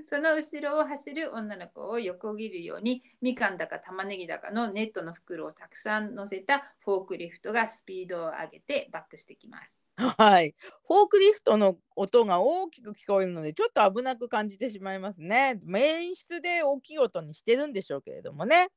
[0.09, 9.91] その後ろを走る女の子を横切るようにみかんだか玉ねぎだかのネットの袋をたくさん乗せたフォークリフトがスピードを上げてバックしてきます。
[9.95, 10.55] はい。
[10.87, 15.59] フォークリフトの音が大きく聞こえるので、ちょっと危なく感じてしまいますね。
[15.75, 18.69] 演出で大きい音にしてるんでしょうけれどもね。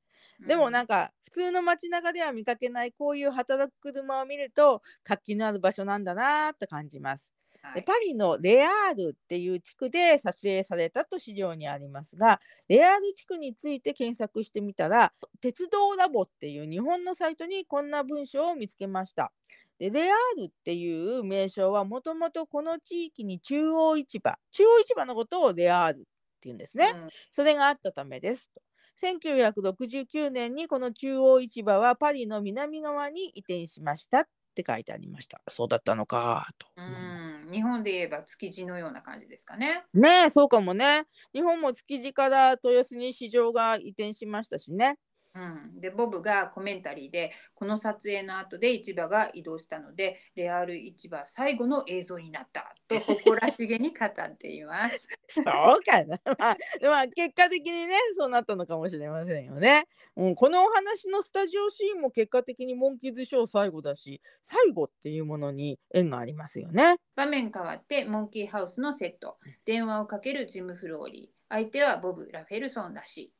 [0.46, 7.32] でもなんか普通の街中では見かけないこういう働く車を見ると活気のある場所なんだなと感じます。
[7.62, 19.32] はいでパリのレアールっていう地区で撮影されたと資料にありますがレアール地区について検索してみたら鉄道ラボっていう日本のサイトにこんな文章を見つけました。
[19.78, 26.04] でレアールっていう名称はもともとこの地域に中央市場中央市場のことをレアールっ
[26.40, 26.92] ていうんですね。
[26.94, 28.62] うんそれがあったためですと。
[28.96, 34.24] 1969年にこの中央市場はパリの南側に移転しましたっ
[34.54, 35.40] て書いてありました。
[35.48, 36.68] そうだったのかと。
[36.76, 39.84] うん日本で言えば築地のような感じですかね。
[39.94, 41.04] ねえ、そうかもね。
[41.32, 44.98] 日本も築地から豊洲に市場が移転しましたしね。
[45.34, 55.08] うん、でボブがコメンタリーでこの撮影の後で市場が移動したのでレアル市場最後の映像になったと 誇らしげに語っています。
[55.28, 55.44] そう
[55.82, 56.20] かな。
[56.38, 59.86] まあ、まあ、結果的にね、そうなったのかもしれませんよね。
[60.16, 66.96] うん、このお話のスタジオシーンも結果的にモンキーズショー最後だし、最後っていうものに縁がありますよね。
[67.16, 73.32] 場面変わってモンキーハウスのセット電話をかけるジム・フローリー相手はボブ・ラフェルソンらしい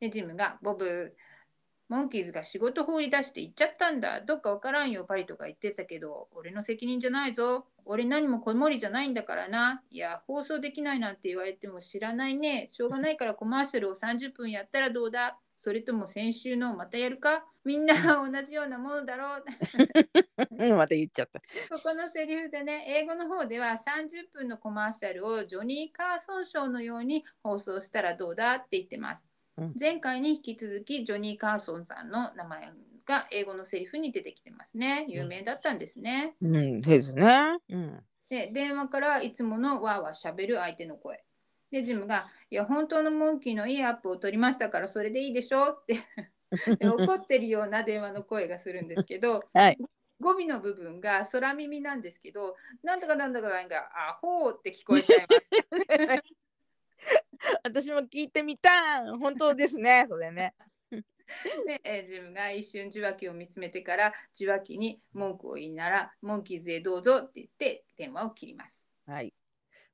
[0.00, 1.14] でジムがボブ
[1.90, 4.20] モンキーズが仕事放り出して行っちゃったんだ。
[4.20, 5.04] どっかわからんよ。
[5.04, 6.28] パリとか言ってたけど。
[6.36, 7.66] 俺の責任じゃないぞ。
[7.84, 9.82] 俺何も子守りじゃないんだからな。
[9.90, 12.68] いや放送できないなんて言われても知らないね。
[12.70, 15.40] しょうがないからコマーシャルを30分やったらどうだ。
[15.56, 17.44] それとも先週のまたやるか。
[17.64, 19.44] みんな同じようなものだろう。
[20.58, 21.40] うん、また言っちゃった。
[21.74, 29.29] ここのセリフでね、英語の方では30分のコマーシャルをジョニー・カーソンショーのように放送したらどうだって言ってます。
[29.60, 32.72] うん前回に引き続きジョニー・カーソンさんの名前
[33.06, 35.04] が英語のセリフに出てきてますね。
[35.08, 36.34] 有名だったんですね。
[36.40, 37.58] うん、ですね。
[37.68, 38.00] うん。
[38.30, 41.22] で、電話からいつものわーわーしゃべる相手の声。
[41.70, 45.98] で、ジムが、いや、本当のモンキーのいいアップを取りましたからそれでいいでしょって
[46.78, 49.78] で 怒ってるような電話の声がするんですけど、はい。
[50.20, 56.24] 語尾の部分が空耳なんですけど、なんとかなんだかなんか、アホーって聞こえちゃいます。
[57.64, 60.54] 私も聞いてみた本当ですね、 それね。
[61.66, 68.88] で、えージムが一瞬受話器を見つめてから、受話器に文句を言いなら、モンキーズへどうぞって言って電話を切ります。
[69.06, 69.32] はい。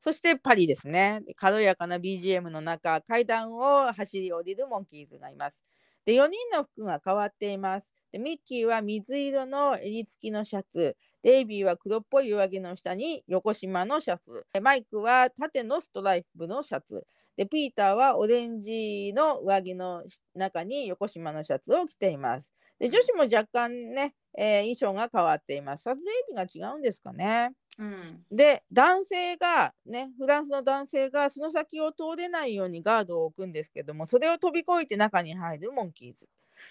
[0.02, 1.20] そしてパリですね。
[1.26, 5.75] で軽やかな BGM の中、階段を走り降りるモンキーズがいます。
[6.06, 7.94] で、4人の服が変わっています。
[8.12, 20.04] でミッキーは水色の襟付きのシャツ、デイビーは黒っぽい上着の下に横縞のシャツ、でマイクは縦のストライプのシャツ、でピーターはオレンジの上着の
[20.34, 22.52] 中に横縞のシャツを着ています。
[22.78, 25.82] で女子も若干ね、えー衣装が変わっています。
[25.84, 27.50] 撮影日が違うんですかね。
[27.78, 28.26] うん。
[28.30, 36.28] で男性がねフランスの男性がその先を通れないようにガードを置くんですけどもそれを飛び越えて中に入るモンキーズ。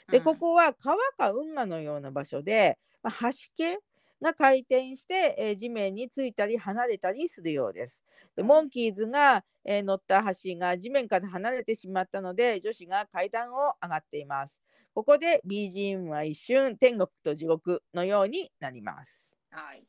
[0.09, 3.79] で、うんここは川か運河のような場所で、まあ、橋系
[4.21, 8.03] が回転して、えー地面についたり離れたりするようです。
[8.35, 14.61] でうんモンキーズが、えー乗った橋が地面から離れてしまったので女子が階段を上がっています。
[14.93, 19.35] ここで BGM は一瞬天国と地獄のようになります。
[19.49, 19.87] はい。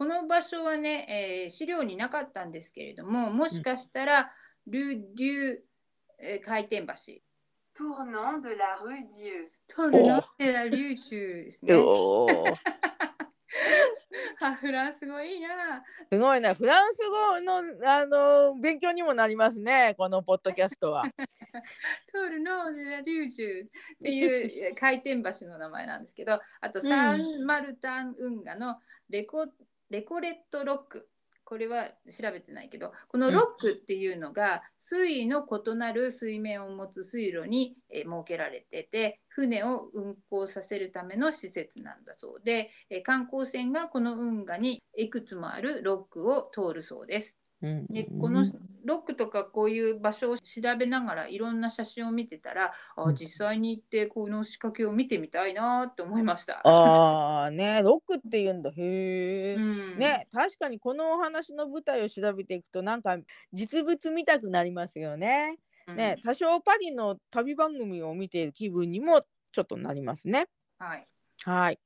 [0.00, 4.32] この場所はね、えー資料になかったんですけれども、もしかしたら、
[4.66, 5.58] ル・デュ、
[6.18, 6.94] えー回転橋。
[7.76, 9.44] Tournant de la rue Dieu.
[9.68, 11.74] トルノテラ・リューチュですね。
[14.40, 15.84] あフランス語いいな。
[16.10, 16.54] すごいな。
[16.54, 19.94] フランス語のあの勉強にもなりますね。
[19.98, 21.04] このポッドキャストは。
[22.10, 23.68] トルノーラ・リュージュっ
[24.02, 28.80] ていう回転橋の名前なんですけど、あとうんサンマルタン運河の
[29.10, 29.46] レコ
[29.90, 31.08] レコレットロック。
[31.44, 47.36] これは調べてないけど、このロックっていうのが水位の異なる水面を持つ水路にえー設けられてて、船を運航させるための施設なんだそうで、えー観光船がこの運河にいくつもあるロックを通るそうです。
[47.62, 48.44] うんでこの
[48.84, 56.60] ロックとかこういう場所を調べながらいろんな写真を見てたらあうん実際に行ってこの仕掛けを見てみたいなって思いました。
[56.66, 58.70] ああね、ロックって言うんだ。
[58.70, 59.54] へえ。
[59.54, 63.18] うん、ね、確かにこのお話の舞台を調べていくとなんか
[63.52, 65.58] 実物見たくなりますよね。
[65.86, 70.46] うんね、多少パリの旅番組を見ている気分にもちょっとなりますね。
[70.78, 71.06] はい、
[71.44, 71.78] はい。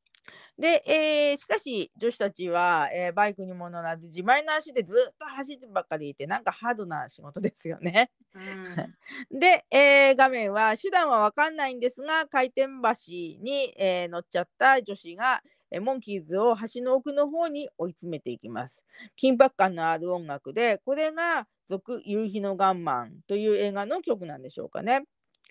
[0.58, 8.10] で、えーしかし女子たちは、えーバイクにも乗らず自前の足でずっと走ってばっかりいてなんかハードな仕事ですよね。
[8.34, 8.94] うん
[9.40, 18.84] で、えー画面は手段は分かんないんですが回転橋に、えー乗っちゃった女子が、えーモンキーズを橋の奥の方に追い詰めていきます。
[19.20, 25.04] 緊迫感のある音楽でこれが「続夕日のガンマン」という映画の曲なんでしょうかね。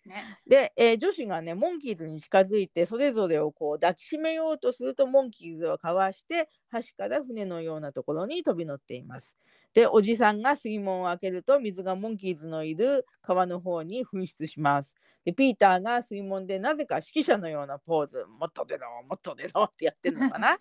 [0.06, 9.38] ね、で、えー女子がねモンキーズに近づいてそれぞれをこう抱きしめようとするとモンキーズをかわして橋から船のようなところに飛び乗っています。
[9.74, 14.96] でおじさんが水門を開けると水がモンキーズのいる川の方に噴出します。
[15.24, 20.60] でピーターが水門でなぜか指揮者のようなポーズもっと出ろもっと出ろってやってるのかな？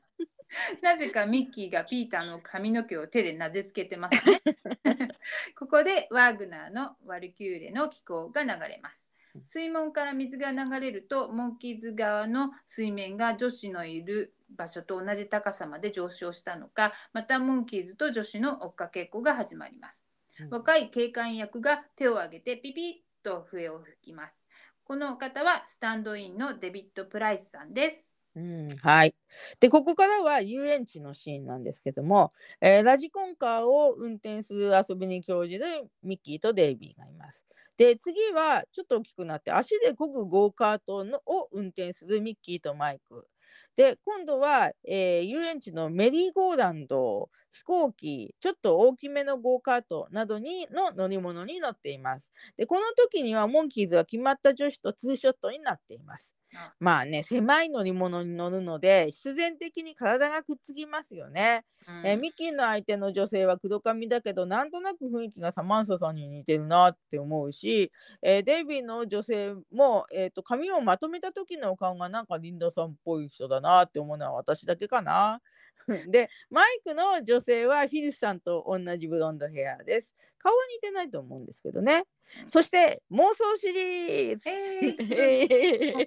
[0.83, 4.41] なぜかミッキーがピーターの髪の毛を手でなでつけてますね。
[5.59, 9.12] ここでワーグナーのワルキューレの気候が流れます。
[9.45, 20.05] 水門から水が流れるとモンキーズ側の水面が女子のいる場所と同じ高さまで上昇したのかまたモンキーズと女子の追っかけっこが始まります。
[20.51, 24.49] 若い警官役が手を挙げてピピッと笛を吹きます。
[24.85, 28.22] この方はスタンドインのデビッド・プライスさんです。
[28.35, 29.15] うん、はい。
[29.61, 35.67] で、ここからは遊園地のシーンなんですけども、えーラジコンカーを運転する遊びに興じる
[36.03, 37.47] ミッキーとデイビーがいます。
[37.77, 43.29] で、次はちょっと大きくなって足で漕ぐゴーカートのを運転するミッキーとマイク。
[43.77, 52.31] で、今度は、えー遊園地のメリーゴーランド、飛行機、ちょっと大きめのゴーカートなどにの乗り物に乗っています。
[52.57, 56.35] で、この時にはモンキーズは決まった女子とツーショットになっています。
[56.81, 61.65] まあね、狭い乗り物に乗るので、必然的に体がくっつきますよね。
[61.87, 67.93] うんえーミッキーの相手の女性は黒髪だけど、なんとなく雰囲気がサマンサさんに似てるなって思うし、
[68.23, 75.41] えーデイビーの女性も、えーと髪をまとめた時のお顔がなんかリンダさんっぽい人だなって思うのは私だけかな。
[76.11, 80.15] で、マイクの女性はフィリスさんと同じブロンドヘアです。
[80.39, 82.05] 顔は似てないと思うんですけどね。
[82.49, 84.43] そして妄想シリーズ。
[84.49, 84.95] え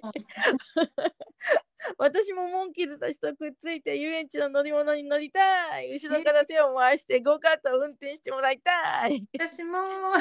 [1.98, 9.78] 私もモンキーズたちとくっついて遊園地の乗り物に乗りたい後ろから手を回してゴーカートを運転してもらいたい私も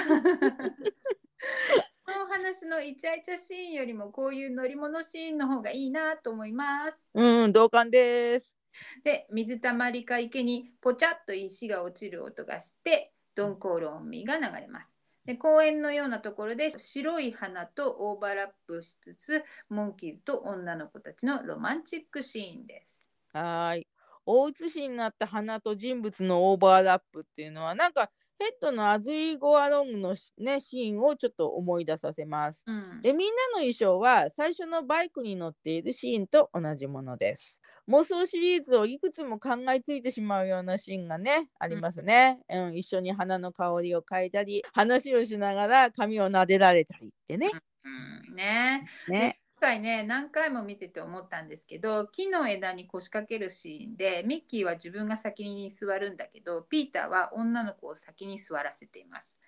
[2.06, 7.10] このお話のイチャイチャシーンよりもこういう乗り物シーンの方がいいなと思います。
[7.16, 8.55] うん同感です
[9.04, 14.98] で水たまりか池にポチャッと石が落ちる音がしてドンコーロンミが流れます。
[15.26, 23.10] で公園のようなところで白い花とオーバーラップしつつモンキーズと女の子たちのロマンチックシーンです。
[23.34, 23.88] はい
[24.28, 32.64] 大写しになった花と人物のオーバーラップっていうのはなんかヘッドのアズイゴアロングのしねシーンをちょっと思い出させます。
[32.68, 37.62] うん、でみんなの衣装は最初のバイクに乗っているシーンと同じものです。
[37.88, 42.78] 妄想シリーズをいくつも考えついてしまうようなシーンがねありますね、うん。
[42.78, 47.52] 一緒に花の香りを嗅いだり話をしながら髪を撫でられたりってね。
[47.84, 48.86] うん、ね。
[49.08, 49.40] ね。
[49.40, 59.40] 今回ね何回も見てて思ったんですけど木の枝に腰掛けるシーンでミッキーは自分が先に座るんだけどピーターは女の子を先に座らせています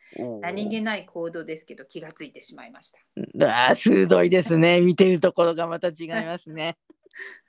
[0.41, 2.99] 何気ない行動ですけど気がついてしまいました
[3.45, 4.81] あー鋭いですね。
[4.81, 6.77] 見てるところがまた違いますね。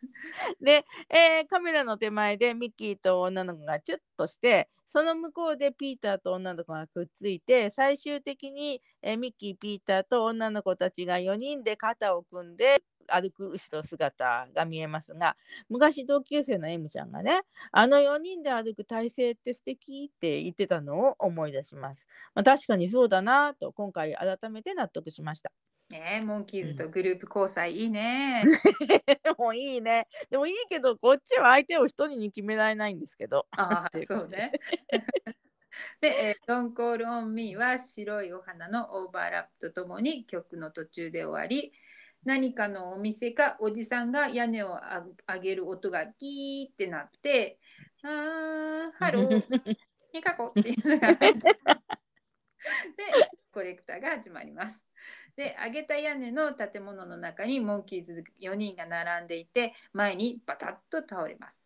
[0.61, 15.36] で、えーカメラの手前でミッキーと女の子がチュッとしてその向こうでピーターと女の子がくっついて最終的に、えミッキーピーターと女の子たちが4人で肩を組んで歩く後ろ姿が見えますが
[15.68, 22.07] 昔同級生の M ちゃんがねあの4人で歩く体勢って素敵って言ってたのを思い出します。
[22.34, 25.53] まあ、確かにそうだなと今回改めて納得しました。
[25.91, 28.45] ねえモンキーズとグループ交際いいね。
[29.39, 30.07] もういいね。
[30.28, 33.47] でもいいけど、こっちは相手を一人に決められないんですけど。
[33.53, 34.53] ああ そうね。
[36.01, 41.72] で、えー、ドンコールオンミーは白いお花のオーバーラップとともに曲の途中で終わり。
[42.24, 47.59] 何かのお店かおじさんが屋根をあ上げる音がギーってなって
[48.03, 49.76] 「あーハロー。
[50.12, 51.32] ニカコ」っていうのがで
[53.53, 54.84] コレクターが始まります。
[55.39, 61.62] で上げた屋根の建物の中にモンキーズ4人が並んでいて前にバタッと倒れます。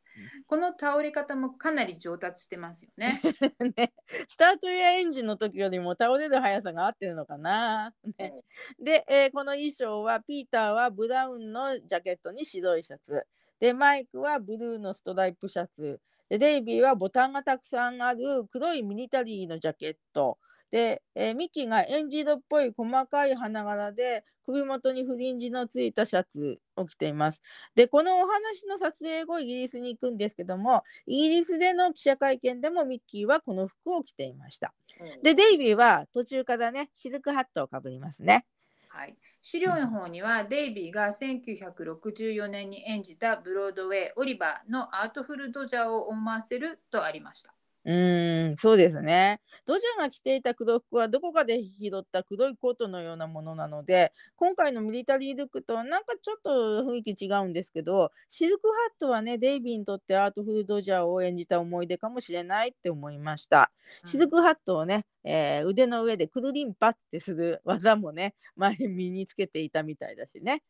[0.46, 3.18] この倒れ方もかなり上達してますよね。
[3.74, 3.94] ね、
[4.28, 7.94] スタートエアエンジンの時よりも倒れる速さが合ってるのかな。
[8.18, 8.34] ね、
[8.78, 13.26] で、えーこの衣装はピーターはブラウンのジャケットに白いシャツ。
[13.58, 15.98] でマイクはブルーのストライプシャツ。
[16.28, 20.38] でデイビーはボタンがたくさんある黒いミリタリーのジャケット
[20.72, 27.42] で、えーミッキーがエンジ色っぽい細かい花柄で首元にフリンジのついたシャツを着ています。
[27.74, 34.74] で、このお話の撮影後、イギリスに行くんですけども、イギリスでの記者会見でもミッキーはこの服を着ていました。
[35.22, 38.46] で、デイビーは途中からね、シルクハットをかぶりますね。
[38.88, 47.54] はい、資料の方にはデイビーが1964年に演じたブロードウェイ「オリバー」のアートフルドジャーを思わせるとありました。
[47.85, 49.41] うーん、そうですね。
[49.66, 63.72] ドジャーが着ていた黒服はどこかで拾った黒いコートのようなものなので、今回のミリタリールックとはなんかちょっと雰囲気違うんですけど、シルクハットはね、デイビーにとってアートフルドジャーを演じた思い出かもしれないって思いました。
[64.05, 70.62] シルクハットをね、えー腕の上でくるりんぱってする技もね、前身につけていたみたいだしね。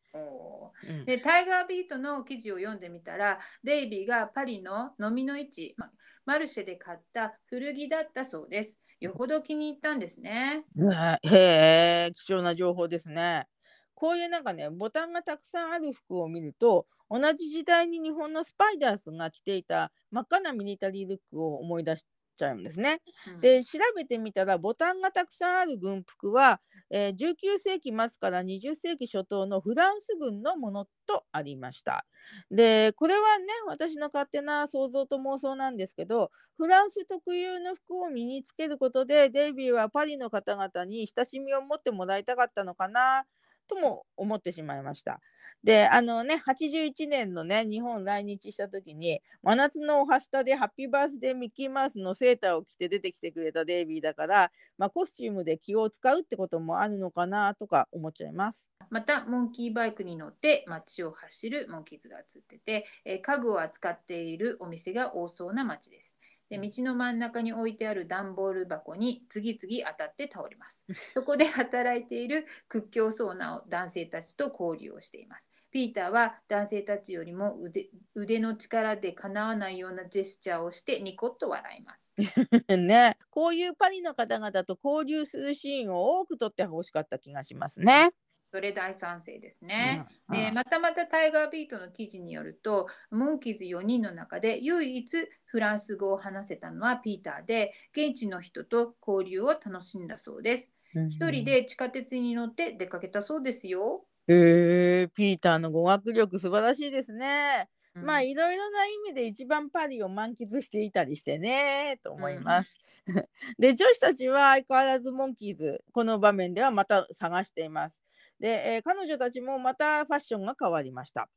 [1.06, 5.90] でタイガービートの記事を読んでみたらデイビーがパリの蚤の市ま
[6.26, 8.78] マルシェで買った古着だったそうです。
[9.00, 10.64] よほど気に入ったんですね。
[10.76, 13.48] ねへえ、貴重な情報ですね。
[13.94, 22.06] こういうなんかね、ボタンがたくさんある服を見ると、同じ時代に日本のスパイダースが着ていた真っ赤なミリタリールックを思い出し
[22.36, 23.00] ちゃうんですね。
[23.24, 26.60] うんで、調べてみたら、ボタンがたくさんある軍服は、
[26.90, 32.06] えー19世紀末から20世紀初頭のフランス軍のものとありました。
[32.50, 43.24] で、これはね、私の勝手な想像と妄想なんですけど、フランス特有の服を身につけることで、デイビーはパリの方々に親しみを持ってもらいたかったのかな
[43.68, 45.20] とも思ってしまいました。
[45.64, 58.66] で、あのね、81年のね、日本来日した時に、真夏のおはスタでハッピーバースデーミッキーマウスのセーターを着て出てきてくれたデイビーだから、まあ、コスチュームで気を使うってこともあるのかなとか思っちゃいます。
[58.90, 66.16] またモンキーバイクに乗って街を走るモンキーズが映ってて、えー家具を扱っているお店が多そうな街です。
[66.50, 70.84] で道の真ん中に置いてある段ボール箱に次々当たって倒れます。
[71.14, 75.51] そこで働いている屈強そうな男性たちと交流をしています。
[75.72, 82.12] ピーターは男性たちよりも腕腕の力でかなわないようなジェスチャーをしてニコッと笑います。
[82.76, 88.10] ね、こういうパリの方々と交流するシーンを多く撮ってほしかった気がしますね。
[88.52, 90.04] それ大賛成ですね。
[90.28, 100.70] うんでまたまたタイガービートの記事によるとモンキーズ4人の中で唯一フランス語を話せたのはピーターで現地の人と交流を楽しんだそうです。
[100.94, 104.04] うん一人で地下鉄に乗って出かけたそうですよ。
[104.28, 107.68] へえピーターの語学力素晴らしいですね。
[107.94, 112.80] うんまあいろいろな意味で一番パリを満喫していたりしてねと思います。
[113.58, 118.02] で女子たちは相変わらずモンキーズこの場面ではまた探しています。
[118.40, 121.28] で、えー彼女たちもまたファッションが変わりました。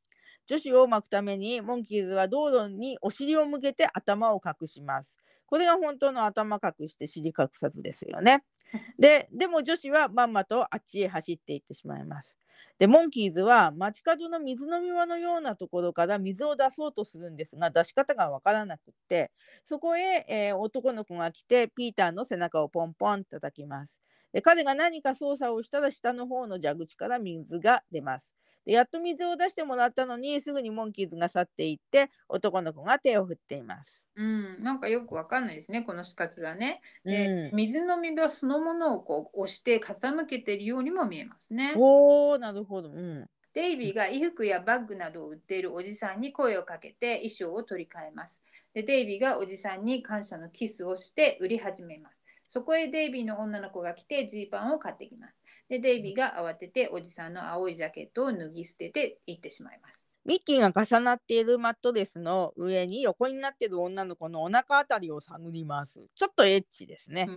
[0.47, 5.17] 女子を巻くためにモンキーズは道路にお尻を向けて頭を隠します。
[5.47, 8.43] これが本当の頭隠して尻隠さずですよね。
[8.99, 12.37] で、でも女子はまんまとあっちへ走っていってしまいます。
[12.77, 19.31] で、モンキーズは街角の水飲み場のようなところから水を出そうとするんですが、出し方がわからなくって、
[19.63, 24.01] そこへ、えー男の子が来て、ピーターの背中をポンポンと叩きます。
[24.35, 28.35] で、彼が何か操作をしたら下の方の蛇口から水が出ます。
[28.65, 34.03] でやっと水を出してもらったのに、すぐにモンキーズが去っていって、男の子が手を振っています。
[34.17, 36.81] うん、なんかよくわかんないですね、この仕掛けがね。
[37.05, 41.73] で、うん水飲み場そのものをこう押して傾けているようにも見えますね。
[41.77, 42.89] おー、なるほど。
[42.89, 43.25] うん。
[43.53, 48.41] デイビーが衣服やバッグなどを売っているおじさんに声をかけて衣装を取り替えます。
[48.73, 52.24] でデイビーがおじさんに感謝のキスをして売り始めます。
[52.55, 55.35] そこへデイビーの女の子が来てジーパンを買ってきます。
[55.67, 60.09] でデイビーが慌てておじさんの青いジャケットを脱ぎ捨てて行ってしまいます。
[60.23, 66.07] ミッキーが重なっているマットレスの上に横になっている女の子のお腹あたりを探ります。
[66.15, 67.27] ちょっとエッチですね。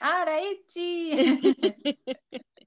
[0.00, 1.96] あらエッチー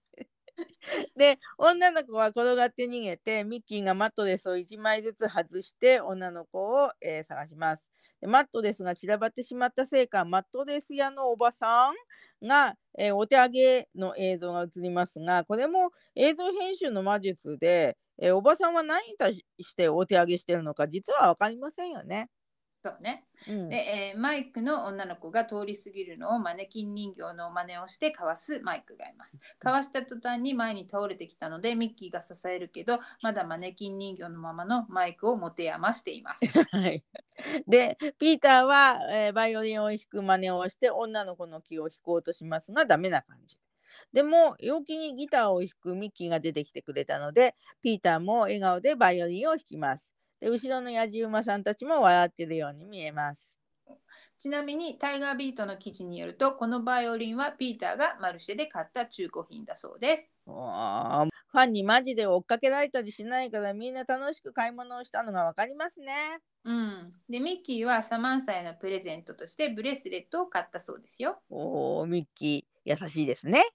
[1.16, 7.92] で、女の子は転がって逃げて、ミッキーがマットレスを1枚ずつ外して女の子を、えー探します。
[8.22, 22.30] でマットレスが散らばってしまったせいか、マットレス屋のおばさんが、えーお手上げの映像が映りますが、これも映像編集の魔術で、えーおばさんは何に対してお手上げしてるのか、実は分かりませんよね。
[22.84, 23.26] そうね。
[23.48, 29.40] うんで、えーマイクの女の子が通り過ぎるのをマネキン人形の真似をしてかわすマイクがいます。
[29.60, 36.46] かわした途端に前に倒れてきたのでミッキーが支えるけどまだマネキン人形のままのマイクを持て余しています。
[36.72, 37.04] はい、
[37.68, 43.58] でピーターは、えーバイオリンを弾く真似をして女の子の気を引こうとしますがダメな感じ。
[44.14, 50.12] でも陽気にギターを弾くミッキーが出てきてくれたのでピーターも笑顔でバイオリンを弾きます。
[50.42, 53.62] で後ろのやじ馬さんたちも笑ってるように見えます。
[54.40, 60.36] ちなみにタイガービートの記事によるとこのバイオリンはピーターがマルシェで買った中古品だそうです。
[60.46, 66.40] ファンにマジで追っかけられたりしないからみんな楽しく買い物をしたのがわかりますね。
[66.64, 71.42] うん、でミッキーはサマンサへのプレゼントとしてブレスレットを買ったそうですよ。
[71.50, 73.66] おーミッキー優しいですね。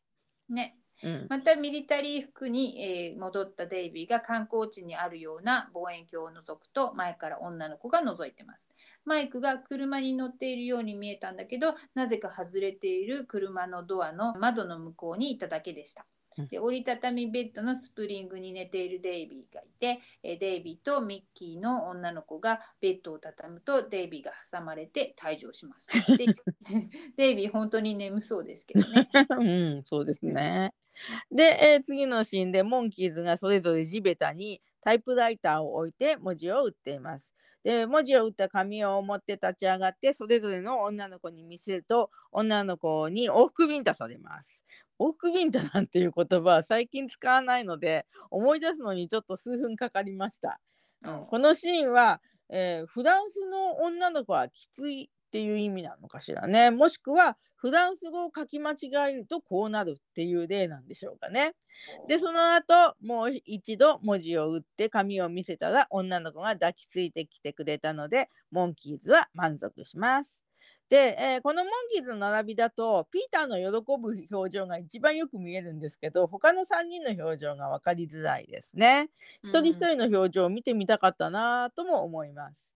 [0.49, 8.71] ね、うん、またミリタリー服に、えー戻ったデイビーが観光地にあるような望遠鏡を覗くと前から女の子が覗いてます。
[9.05, 16.05] マイクが車に乗っているように見えたんだけどなぜか外れている車のドアの窓の向こうにいただけでした。
[16.49, 25.89] で折りたたみベッドのスプリングに寝ているデイビーがいて、えーデイビーとミッキーの女の子がベッドを畳むとデイビーが挟まれて退場します。
[26.16, 26.26] で
[27.16, 29.09] デイビー本当に眠そうですけどね。
[29.41, 30.72] うん、そうですね。
[31.30, 37.32] で、えー次のシーンでモンキーズがそれぞれ地べたにタイプライターを置いて文字を打っています。
[37.66, 44.62] で文字を打った紙を持って立ち上がってそれぞれの女の子に見せると女の子に往復ビンタされます。
[44.99, 50.61] 往復ビンタなんていう言葉は最近使わないので思い出すのにちょっと数分かかりました。
[51.03, 56.71] うん、このシーンは、えーフランスの女の子はきついっていう意味なのかしらね。
[56.71, 58.77] もしくはフランス語を書き間違
[59.11, 61.55] えるとこうなるっていう例なんでしょうかね。
[62.09, 70.46] でその後もう一度文字を打って紙を見せたら女の子が抱きついてきてくれたのでモンキーズは満足します。
[70.89, 79.11] で、えーこのモンキーズの並びだとピーターの喜ぶ表情が一番よく見えるんですけど他の3人の表情が分かりづらいですね。
[79.43, 82.70] 一人一人の表情を見てみたかったなとも思います。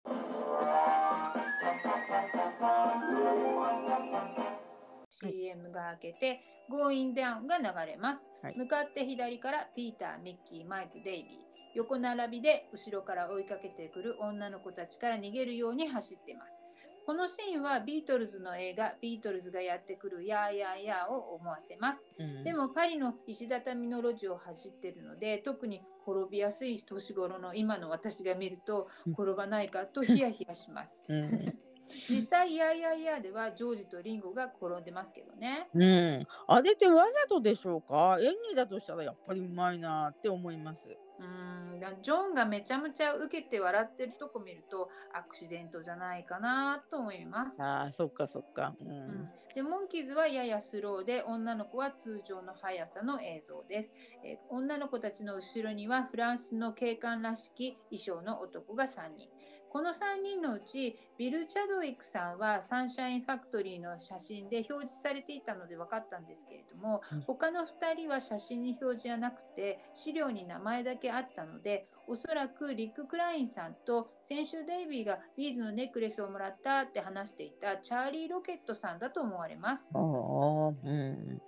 [5.11, 6.41] CM が明けて
[6.71, 16.60] 「Going Down」が流れます、はい向かって左からピーター、ミッキー、マイク、デイビー横並びで後ろから追いかけてくる女の子たちから逃げるように走っています
[17.07, 22.05] このシーンはビートルズの映画「ビートルズがやってくるやーやーやー」を思わせます。
[22.19, 22.45] うん。
[22.45, 29.13] でもパリの石畳の路地を走ってるので特に転びやすい年頃の今の私が見るとうん。
[29.13, 31.05] 転ばないかとヒヤヒヤします。
[31.09, 31.39] うん。
[32.09, 35.69] 実際「やーやーやー」ではジョージとリンゴが転んでますけどね。
[35.75, 38.19] うん、あれってわざとでしょうか？
[38.21, 40.97] 演技だとしたらやっぱりうまいなって思います。
[41.21, 47.63] うーんだジョンがめちゃめちゃ受けて笑ってるとこ見るとアクシデントじゃないかなと思います。
[47.63, 48.75] ああ、そっかそっか。
[48.81, 49.31] ううんん。
[49.55, 53.93] でモンキーズはややスローで女の子は通常の速さの映像です、
[54.25, 59.29] えー女の子たちの後ろにはフランスの警官らしき衣装の男が3人
[59.71, 79.91] この3人のうちビル・チャドウィックさんはサンシャインファクトリーの写真で表示されていたので分かったんですけれども、うん他の2人は写真に表示じゃなくて資料に名前だけあったのでおそらくリック・クラインさんと先週デイビーがビーズのネックレスをもらったって話していたチャーリー・ロケットさんだと思われます。
[79.95, 81.41] うん、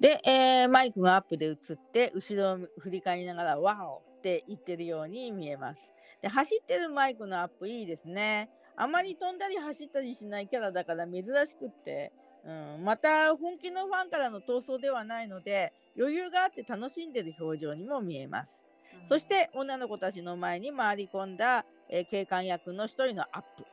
[0.00, 1.56] で、えーマイクがアップで映っ
[1.92, 5.95] て後ろを振り返りながら「Wow!」って言ってるように見えます。
[6.22, 8.50] で走ってるマイクのアップいいですね。
[8.76, 12.12] あまり飛んだり走ったりしないキャラだから珍しくって、
[12.44, 18.62] うん、また本気のファンからの闘争ではないので余裕があって楽しんでる表情にも見えます。
[19.00, 23.64] うんそして女の子たちの前に回り込んだ、えー警官役の一人のアップ。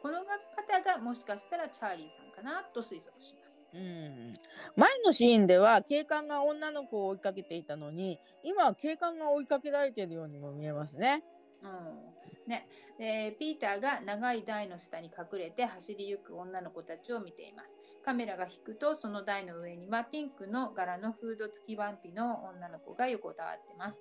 [0.00, 3.70] この方がもしかしたらチャーリーさんかなと推測します。
[3.74, 4.34] うん、
[4.76, 11.22] 前のシーンでは警官が女の子を追いかけていたのに今は警官が追いかけられているようにも見えますね。
[11.62, 12.12] うん
[12.46, 12.66] ね、
[12.98, 17.78] でピーターが長い台の下に隠れて走りゆく女の子たちを見ています。
[18.04, 24.00] カメラが引くとその台の上にはピンクの柄のフード付きワンピの女の子が横たわってます。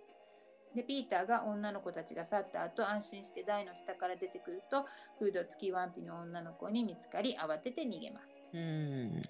[0.75, 4.85] でピーターが女の子たちが去った後安心して台の下から出てくると
[5.19, 8.43] フード付きワンピの女の子に見つかり慌てて逃げます。
[8.53, 9.21] うん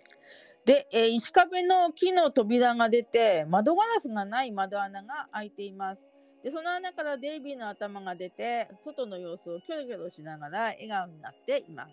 [0.64, 6.11] で、えー石壁の木の扉が出て窓ガラスがない窓穴が開いています。
[6.44, 11.92] でその穴からデイビーの頭が出て外の様子をキョロキョロしながら笑顔になっています。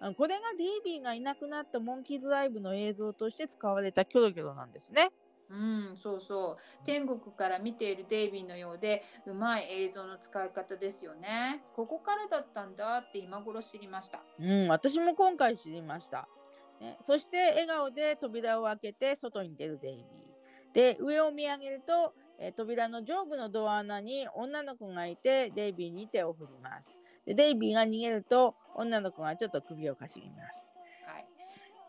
[0.00, 5.10] あこれがデイビーがいなくなったモンキーズライブの映像として使われたキョロキョロなんですね。
[5.48, 6.84] うん、そうそう。
[6.86, 11.62] 天国から見ているデイビーのようで、うまい映像の使い方ですよね。
[11.76, 14.22] ここからだったんだって今頃知りました。
[14.40, 16.26] うん、私も今回知りました。
[16.80, 20.74] ね、そして笑顔で扉を開けて外に出るデイビー。
[20.74, 26.90] で、上を見上げると、えー扉の上部のドア穴に女の子がいて、デイビーに手を振ります。
[27.24, 30.66] で、デイビーが逃げると、女の子がちょっと首をかしげます。
[31.06, 31.26] はい。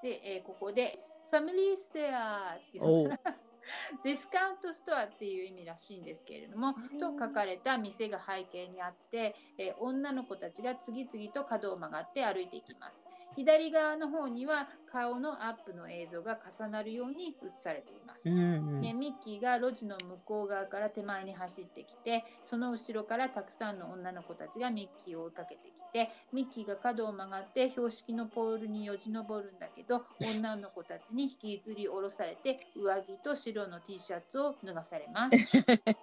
[0.03, 0.93] で、えーここで、
[1.31, 3.19] ファミリーステアっていう
[4.03, 13.07] ディスカウントストアっていう意味らしいんですけれども、と書かれた店が背景にあって、えー女の子たちが次々と角を曲がって歩いていきます。
[13.35, 18.29] 左側の方には顔のアップの映像が重なるように映されています。
[18.29, 35.37] うんでミッキーが路地の向こう側から手前に走ってきてその後ろからたくさんの女の子たちがミッキーを追いかけてきてミッキーが角を曲がって標識のポールによじ登るんだけど女の子たちに引きずり下ろされて上着と白の T シャツを脱がされます。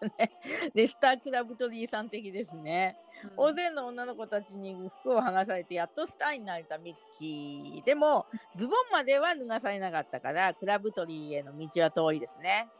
[0.74, 2.96] でスタークラブトリーさん的ですね。
[3.04, 8.26] うん大勢の女の子たちに服を剥がされてやっとスターになれたミッキーでも
[8.56, 12.72] ズボンまでは脱がされなかったからクラブトリーへの道は遠いですね。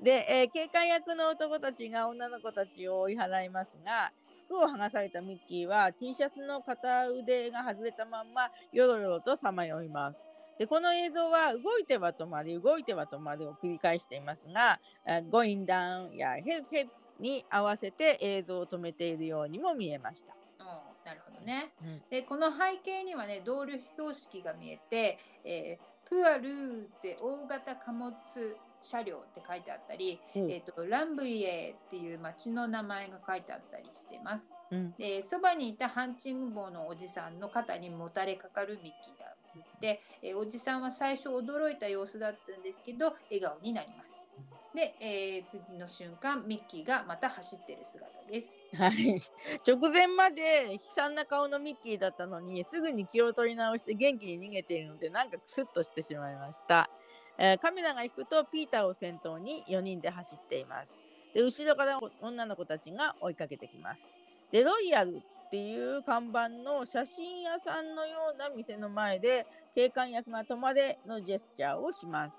[0.00, 4.12] で、えー警官役の男たちが女の子たちを追い払いますが
[4.46, 10.30] 服を剥がされたミッキーは T シャツの片腕が外れたまんまよろよろとさまよいます。
[10.58, 16.90] でこの映像は動いては止まり動いては止まりを繰り返していますが「あ Going down」や「Help Help」
[17.20, 20.37] に合わせて映像を止めているようにも見えました。
[21.48, 21.72] ね。
[21.82, 28.14] うんでこの背景にはね道路標識が見えて、えープアルーって大型貨物
[28.80, 34.50] 車両って書いてあったり、うんえー、とランブリエっていう町の名前が書いてあったりしてます。
[34.70, 44.17] うんでそばにいたハンチング帽のおじさんの肩にもたれかかるミッキーが映って、えーおじさんは最初驚いた様子だったんですけど笑顔になります。
[44.74, 48.48] で、えー次の瞬間ミッキーがまた走ってる姿です。
[48.76, 49.20] はい、
[49.66, 56.90] 直前まで悲惨な顔のミッキーだったのにすぐに気を取り直して元気に逃げているのでなんかクスッとしてしまいました、
[57.38, 60.90] えーカメラが引くとピーターを先頭に4人で走っています。
[61.34, 64.00] で後ろから女の子たちが追いかけてきます。
[64.52, 72.36] でロイヤルっていう看板の写真屋さんのような店の前で警官役が止まれのジェスチャーをします。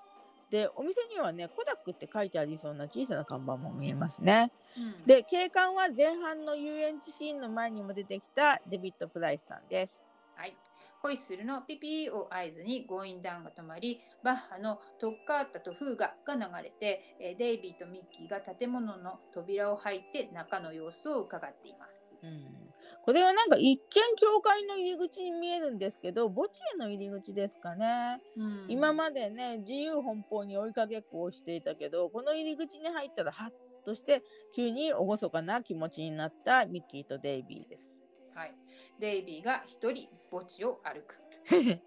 [0.50, 10.04] でお店にはねコダックって書いてありそうな小さな看板も見えますねうんで警官は前半の遊園地シーンの前にも出てきたデビッド・プライスさんです。
[10.36, 10.56] はい。
[11.02, 22.04] ホイッスルのピピーを合図にゴーインダウンが止まり、バッハのトッカータとフーガが流れて、えーデイビーとミッキーが建物の扉を入って中の様子を伺っています。
[22.22, 22.59] うん、
[23.04, 23.82] これはなんか一見
[24.18, 33.52] 教会の入り口に見えるんですけど墓地への入り口ですかね、うん今までね自由奔放に追いかけっこをしていたけどこの入り口に入ったらハッ
[33.86, 34.22] として
[34.56, 37.92] 急に厳かな気持ちになったミッキーとデイビーです。
[38.36, 38.54] はい。
[39.00, 41.20] デイビーが一人墓地を歩く。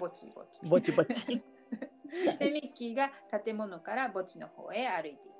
[0.00, 0.68] 墓地墓地。
[0.68, 1.14] ぼちぼち。
[2.38, 3.10] で、ミッキーが
[3.44, 5.33] 建物から墓地の方へ歩いてい。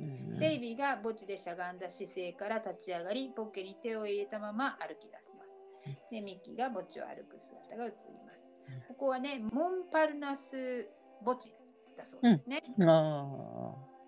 [0.00, 5.98] うんデイビーが墓地でしゃがんだ姿勢から立ち上がり、ポッケに手を入れたまま歩き出します。
[6.10, 7.94] で、ミッキーが墓地を歩く姿が映り
[8.24, 8.80] ますうん。
[8.88, 10.88] ここはね、モンパルナス
[11.24, 11.52] 墓地
[11.96, 12.62] だそうですね。
[12.82, 13.98] あー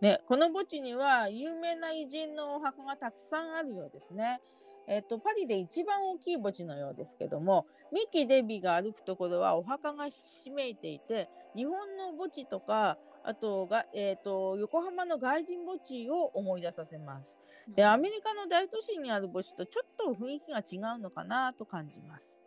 [0.00, 4.40] ね、この墓地には有名な偉人のお墓がたくさんあるようですね。
[4.86, 17.38] えっと、パリで一番大きい墓地のようですけどもミッキー・デイビーが歩くところはお墓がひしめいていて日本の墓地とかあとが、えっと横浜の外人墓地を思い出させます。
[17.74, 22.38] でアメリカの大都市にある墓地とちょっと雰囲気が違うのかなと感じます。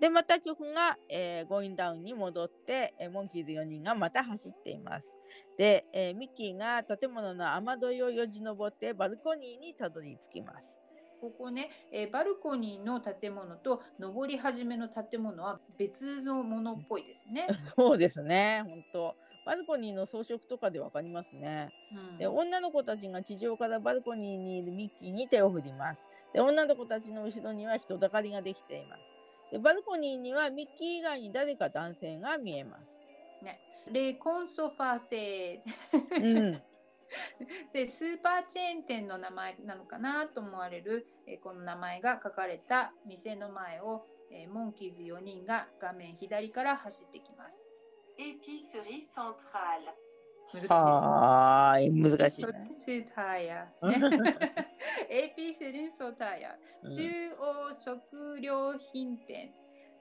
[0.00, 5.16] でまた曲が、えー、ゴインダウンに戻って、えーモンキーズ4人がまた走っています。
[5.56, 10.76] で、えーミッキーが建物の雨どいをよじ登ってバルコニーにたどり着きます。
[11.20, 17.46] ここね、えーバルコニーの建物と上り始めの建物は別のものっぽいですね。
[17.78, 19.16] そうですね、本当。
[19.46, 21.72] バルコニーの装飾とかでわかりますね。
[21.94, 26.04] うんで女の子たちが地上からバルコニーにいるミッキーに手を振ります。
[26.34, 29.02] で女の子たちの後ろには人だかりができています。
[29.52, 33.00] でバルコニーにはミッキー以外に誰か男性が見えます。
[33.92, 35.62] レコンソファー製
[36.16, 36.62] うん、
[37.72, 47.75] でスーパーチェーン店の名前なのかなと思われる、えーこの名前が書かれた店の前を、えーモンキーズ4人が画面左から走ってきます。
[48.18, 49.92] Épicerie centrale.
[51.76, 52.70] ーい、難しいソね。
[53.44, 54.36] ヤ、ね、
[55.10, 59.48] AP セリンソタヤうん中央食料品店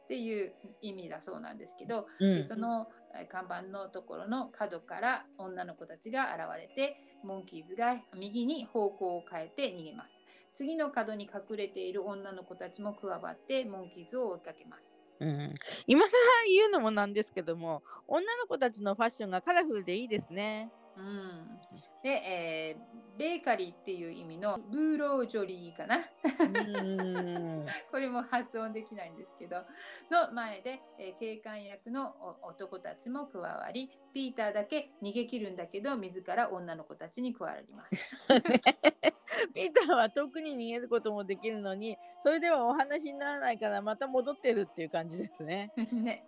[0.03, 2.35] っていう意味だそうなんですけど、うん。
[2.35, 10.15] でそのえー看板のところの角から女の子たちが現れてモンキーズが右に方向を変えて逃げます。
[10.55, 15.51] 次の角に隠れている女の子たちも加わってモンキーズを追いかけますうん、
[15.87, 16.11] 今更
[16.47, 20.71] 言うのもなんですけども女の子たちのファッションがカラフルでいいですね。
[20.97, 21.59] うん、
[22.03, 25.97] で、えーベーカリーっていう意味のブーロージョリーかな。
[25.97, 27.65] うん。
[27.89, 29.63] これも発音できないんですけど
[30.11, 37.95] の前で、えー警官役のお男たちも加わりピーターだけ逃げ切るんだけど自ら女の子たちに加わります。
[39.53, 45.71] ピーターは遠くに逃げることもできるのにそれではお話にならないからまた戻ってるっていう感じですね。
[45.91, 46.23] ね、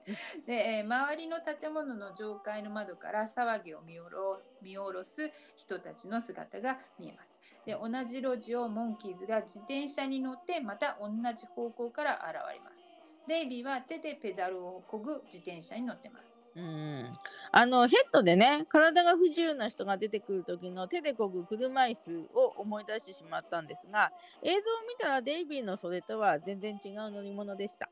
[0.46, 7.38] で、えー周りの建物の上階の窓から騒ぎを見下ろ見下ろす人たちの姿が見えます。
[7.66, 12.88] で同じ路地をモンキーズが自転車に乗ってまた同じ方向から現れます。
[13.28, 16.37] デイビーは手でペダルを漕ぐ自転車に乗ってます。
[16.58, 17.18] うん、
[17.52, 27.90] あのヘッドでね体が不自由な人が出てくる時の手で漕ぐ車椅子を思い出してしまったんですが映像を見たらデイビーのそれとは全然違う乗り物でした。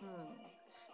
[0.00, 0.08] うん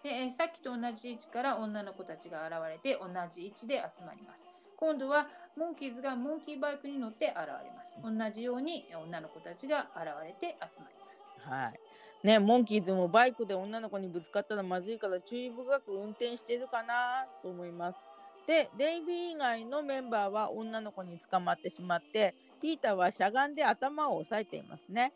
[0.03, 4.49] でえーさっきと同じ位置から女の子たちが現れて同じ位置で集まります。
[4.77, 7.95] 今度はモンキーズがモンキーバイクに乗って現れます。
[8.03, 11.29] 同じようにえー女の子たちが現れて集まります。
[11.49, 11.92] はい
[12.23, 17.99] ね、モンキーズもバイクで女の子にぶつかったらまずいから注意深く運転してるかなと思います。
[18.47, 25.15] で、デイビー以外のメンバーは女の子に捕まってしまって、ピーターはしゃがんで頭を押さえていますね。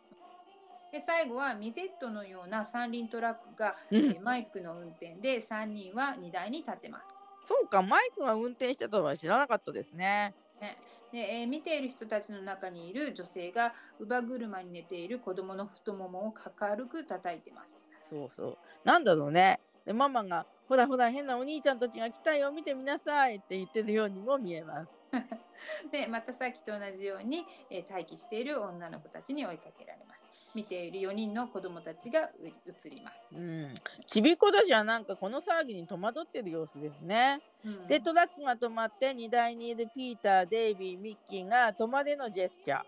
[0.91, 7.27] で最後はミゼットのような三輪トラックが、うんえーマイクの運転で3人は荷台に立ってます。
[7.47, 10.35] そうか、マイクが運転してたとは知らなかったですね。
[10.59, 17.85] でえー見ている人たちの中にいる女性が乳母車に寝ている子供の太ももを軽く叩いてます。
[18.09, 18.59] そうそう。
[18.83, 19.61] なんだろうね。
[19.85, 24.93] で、ママが、ほらほら、変なお兄ちゃんたちが来たよ、見てみなさいって言ってるようにも見えます。
[25.91, 30.16] でまたさっきと同じように、えー待機している女の子たちに追いかけられます。
[30.57, 33.39] 見ている4人の子供たちがう映りますう。
[33.39, 33.75] ん。
[34.07, 37.39] ちびっ子たちはなんかこの騒ぎに戸惑ってる様子ですね。
[37.63, 42.81] うんでトラックが止まって荷台にいるピーター、デイビー、ミッキーが止まれのジェスチャ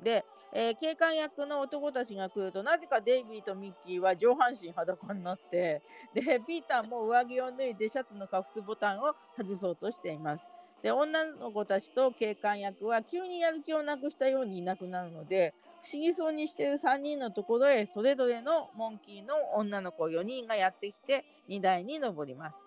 [0.00, 0.04] ー。
[0.04, 5.82] で、えー警官役の男たちが来るとなぜかデイビーとミッキーは上半身裸になって
[6.14, 10.44] でピーターも上着を脱いでシャツのカフスボタンを外そうとしています。
[10.82, 15.52] で女の子たちと警官役は急にやる気をなくしたようにいなくなるので
[15.82, 22.64] 不思議そうにしている3人のところへそれぞれのモンキーの女の子4人がやってきて荷台に登ります。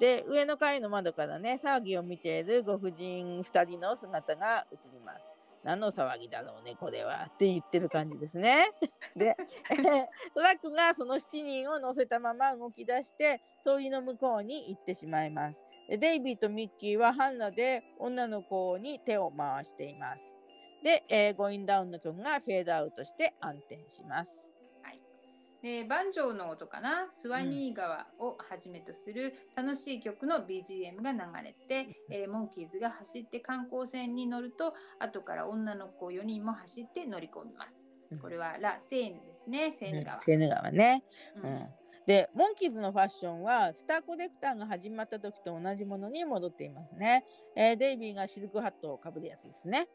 [0.00, 5.34] で上の階の窓からね騒ぎを見ているご婦人2人の姿が映ります。
[5.62, 8.70] 何の騒ぎだろうねこれはって言ってる感じですね。
[9.16, 9.34] で、
[10.34, 15.58] トラックがその7人を乗せたまま動き出して通りの向こうに行ってしまいます。
[15.88, 20.33] でデイビーとミッキーはハンナで女の子に手を回しています。
[20.84, 24.30] で、えーゴインダウンの曲がフェードアウトして暗転します。
[25.62, 27.08] でバンジョーの音かな？
[27.10, 37.88] スワニー川をはじめとする楽しい曲の BGM が流れて、えーモンキーズが走って観光船に乗ると後から女の子4人も走って乗り込みます。
[38.20, 40.20] これはラ・セーヌですね、セーヌ川。
[40.20, 41.02] セーヌ川ね。
[41.36, 41.68] うんうん
[42.06, 47.24] でモンキーズのファッションはスターコレクターが始まった時と同じものに戻っていますね。
[47.56, 49.88] えーデイビーがシルクハットをかぶるやつですね。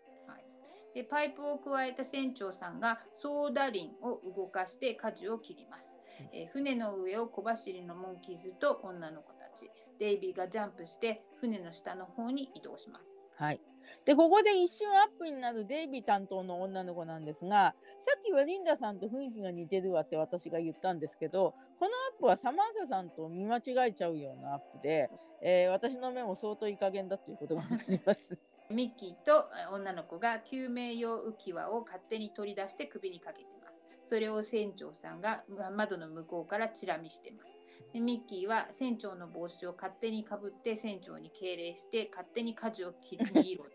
[0.94, 6.00] はいでパイプを加えた船長さんがソーダ輪を動かして舵を切ります、
[6.34, 9.72] えー船の上を小走りのモンキーズと女の子たち。
[10.00, 13.20] デイビーがジャンプして船の下の方に移動します。
[13.36, 13.62] はい。
[14.06, 25.10] でここで一瞬アップになるデイビー担当の女の子なんですがさっきはリンダさんと雰囲気が似てるわって私が言ったんですけどこのアップはサマンサさんと見間違えちゃうようなアップで、
[25.42, 28.38] えー私の目も相当いい加減だということが分かります。
[28.72, 37.60] ミッキーとえー女の子が救命用浮き輪を勝手に取り出して首にかけていますそれを船長さんがま窓の向こうからチラ見しています
[37.94, 43.66] でミッキーは船長の帽子を勝手にかぶって船長に敬礼して勝手に舵を切りにろ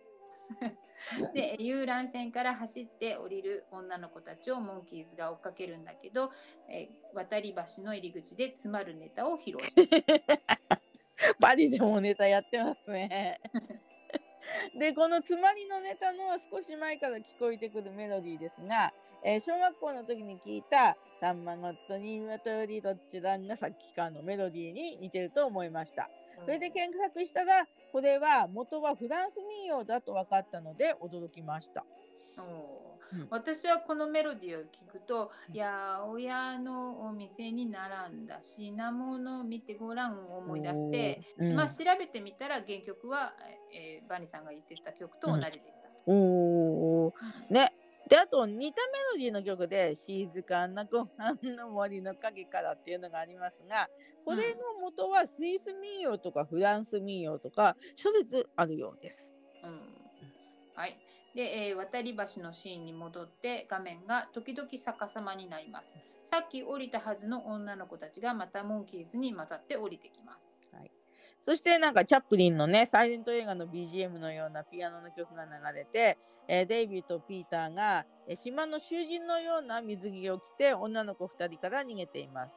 [1.34, 6.30] で遊覧船から走って降りる女の子たちをモンキーズが追っかけるんだけど、
[6.68, 11.34] えー渡り橋の入り口で詰まるネタを披露します。
[11.40, 13.40] パリでもネタやってますね。
[14.78, 18.92] でこのつまりのネタの少し前から聞こえてくるメロディーですが、
[19.22, 26.10] えー小学校の時に聞いた「さんまごとにわとりどっちだん」がさっきからのメロディーに似てると思いました。
[26.44, 31.84] それで検索したらこれは元はフランス民謡だと分かったので驚きました。
[32.42, 33.16] う。
[33.16, 33.26] ん。
[33.30, 35.60] 私はこのメロディーを聞くと「八
[36.06, 41.54] 百屋のお店に並んだ品物を見てごらん」を思い出して、うん。
[41.54, 43.34] まあ、調べてみたら原曲は、
[43.72, 45.90] えーバニさんが言ってた曲と同じでした。
[46.06, 47.12] おー。
[47.50, 47.72] ね。
[48.08, 53.88] であと似たメロディーの曲で「静かなご飯の森の陰から」っていうのがありますが
[54.24, 59.32] これの元はスイス民謡とかフランス民謡とか諸説あるようです。
[59.62, 59.80] うん、
[60.74, 60.98] はい。
[61.34, 65.86] で、えー渡り橋のシーンに戻って画面が時々逆さまになります。
[66.22, 70.60] さっき降りたはずの女の子たちがまたモンキーズに混ざって降りてきます。
[70.72, 70.90] はい
[71.46, 76.16] そしてなんかチャップリンのね、サイレント映画の BGM のようなピアノの曲が流れて、
[76.48, 82.54] えーデイビーとピーターが、えー島の囚人のような水着を着て女の子2人から逃げています。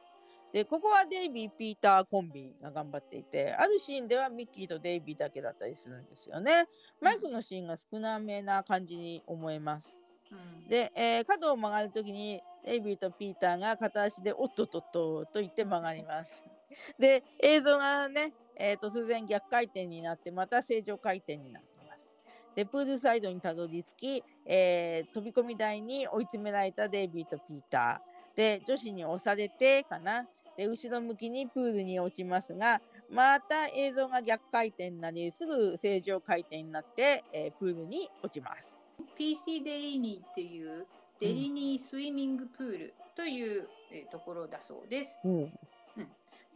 [0.52, 6.66] で、ここはデイビー・ピーターコンビが頑張っていて、あるシーンではミッキーとデイビーだけだったりするんですよね。
[7.00, 9.98] マイクのシーンが少なめな感じに思えます。
[10.30, 16.42] うん、で、えー角を曲がるときにデイビーとピーターが片足でおっとっとっとと言って曲がります。
[16.98, 22.10] で、映像がね、えー突然逆回転になってまた正常回転になってます。
[22.54, 28.36] で、プールサイドにたどり着き、えー飛び込み台に追い詰められたデイビーとピーター。
[28.38, 30.24] で、女子に押されてかな。
[30.58, 38.84] で、後ろ向きにプールに落ちますが、また映像が逆回転になり、すぐ正常回転になって、えープールに落ちます。
[39.16, 40.84] PC デリーニーっていう
[41.20, 45.20] デリニースイミングプールという、えーところだそうです。
[45.24, 45.52] うん。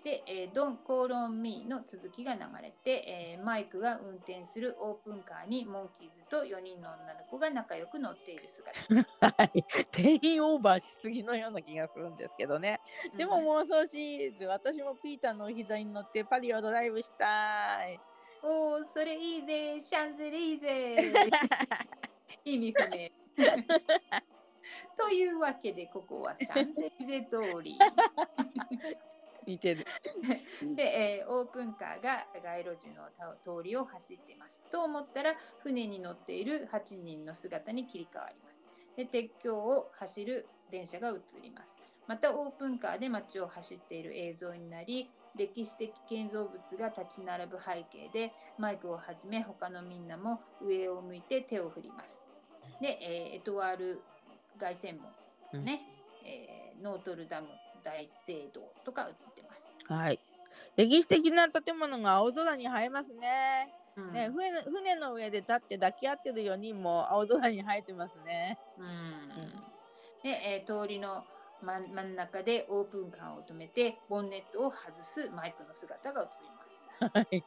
[0.05, 8.72] で、えー、ドン・コーロン・ミーの続きが流れて、えーマイクが運転するオープンカーにモンキーズと4人の女の子が仲良く乗っている姿。
[9.20, 12.80] はい、定員オーバーしすぎのような気がするんですけどね。
[13.16, 18.00] でもうん妄想シリーズ、私もピーターのお膝に乗ってパリをドライブしたい。
[18.42, 20.96] おー、それいいぜ、シャンゼリーゼ
[22.44, 23.11] 意味不明。
[24.96, 27.78] というわけで、ここはシャンゼリゼ通り。
[29.47, 29.84] 似てる。
[30.76, 34.62] で、えーオープンカーが街路樹のた通りを走っています。
[34.70, 38.62] と思ったら、船に乗っている8人の姿に切り替わります。
[38.97, 41.76] で、鉄橋を走る電車が映ります。
[42.07, 52.22] また、オープンカーで街を走っている映像になり、歴史的建造物が立ち並ぶ背景で、マイクをはじめ他のみんなも上を向いて手を振ります。
[52.80, 54.03] で、えーエトワール
[54.59, 55.82] 凱旋門、ね、
[56.24, 57.49] えーノートルダム
[57.85, 59.85] 大聖堂とか映ってます。
[59.89, 60.18] はい。
[60.76, 63.72] 歴史的な建物が青空に映えますね。
[63.97, 68.59] うんね船の船の上で立って抱き合ってる4人も青空に映えてますね。
[68.78, 69.28] うん
[70.22, 71.24] で、えー通りの
[71.62, 77.18] 真ん真ん中でオープンカーを止めてボンネットを外すマイクの姿が映ります。
[77.18, 77.45] はい。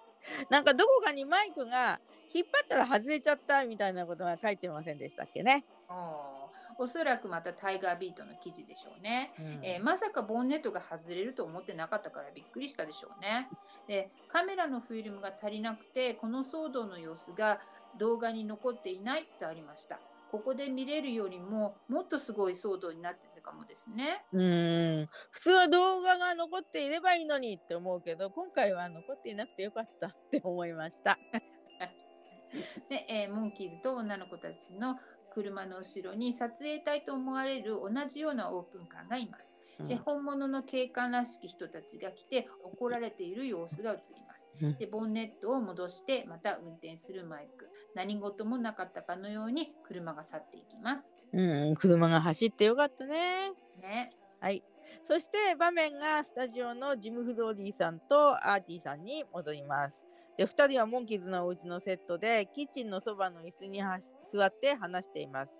[0.49, 1.99] なんかどこかにマイクが
[2.33, 5.65] 引っ張ったら外れちゃったみたいなことが書いてませんでしたっけね。
[5.89, 6.44] おー
[6.77, 9.33] おそらくまたタイガービートの記事でしょうね。
[9.39, 13.49] うんえーまさかボンネットが外れると思ってなかったからびっくりしたでしょうね。
[13.87, 17.59] でカメラのフィルムが足りなくてこの騒動の様子が
[17.97, 19.99] 動画に残っていないとありました。
[20.31, 24.25] ここで見れるよりももっとすごい騒動になってるかもですね。
[24.33, 31.17] うーん普通は動画が残っていればいいのにって思うけど今回は残っていなくてよかったって思いました。
[32.89, 34.97] で、えーモンキーズと女の子たちの
[35.35, 39.53] 車の後ろに撮影隊と思われる同じようなオープンカーがいます。
[39.83, 44.49] で本物の警官らしき人たちが来て怒られている様子が映ります。
[44.61, 51.17] うんでボンネットを戻してまた運転するマイク何事もなかったかのように車が去っていきます。
[51.33, 53.51] うん、車が走ってよかったね。
[53.81, 54.63] ね、はい。
[55.05, 60.01] そして場面がスタジオのジム・フローリーさんとアーティさんに戻ります。
[60.37, 63.99] で、2人はモンキーズのお家のセットでキッチンのそばの椅子には
[64.31, 65.53] 座って話しています。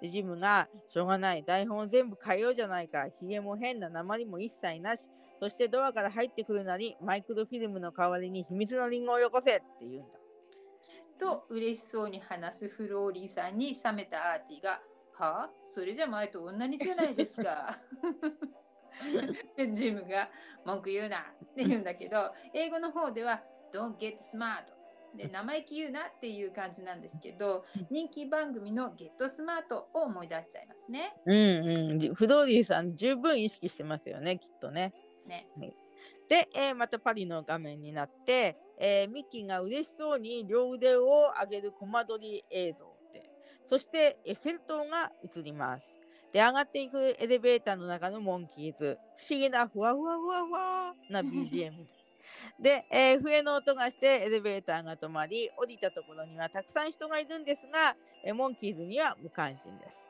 [0.00, 5.02] でジムが、しょうがない、台本を全部変えようじゃないか、ひげも変な鉛も一切なし、
[5.40, 10.18] そしてドアから入ってくるなり、マイクロフィルムの代わりに秘密のリンゴをよこせって言うんだ。
[11.22, 14.82] と嬉しそうに話すフローリーさんに冷めたアーティが
[15.14, 15.50] 「はあ？
[15.62, 17.78] それじゃ前と同じじゃないですか」
[19.56, 20.28] でジムが
[20.66, 23.42] 「文句言うな」って言うんだけど英語の方では
[23.72, 24.64] 「Don't get smart」
[25.16, 31.14] で生意気言うなっていう感じなんですけど人気番組の「ゲットスマート」を思い出しちゃいますね。
[31.26, 31.34] うん
[31.90, 31.98] うん。
[31.98, 34.92] じ、フローリーさん十分意識してますよね、きっとね。
[35.26, 35.46] ね。
[36.28, 43.28] で、えーまたパリの画面になって、えーミッキーが嬉しそうに両腕を上げるコマ撮り映像で、
[43.64, 46.00] そしてエッフェル塔が映ります。
[46.32, 51.84] で、上がっていくエレベーターの中のモンキーズ、不思議なふわふわふわふわな BGM
[52.60, 60.08] で、えー笛の音がしてエレベーターが止まり、降りたところにはたくさん人がいるんですが、えーモンキーズには無関心です。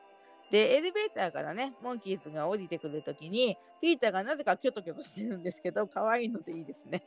[0.51, 7.03] で、エレベーターからね、モンキーズが降りてくるときに、ピーターがなぜかキョトキョトしてるんですけど、可愛いのでいいですね。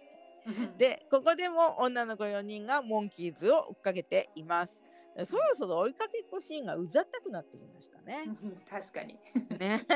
[0.79, 4.85] で、ここでも女の子4人がモンキーズを追っかけています。
[5.27, 8.27] そろそろ追いかけっこシーンがうざったくなってきましたね。
[8.69, 9.19] 確かに。
[9.59, 9.87] ね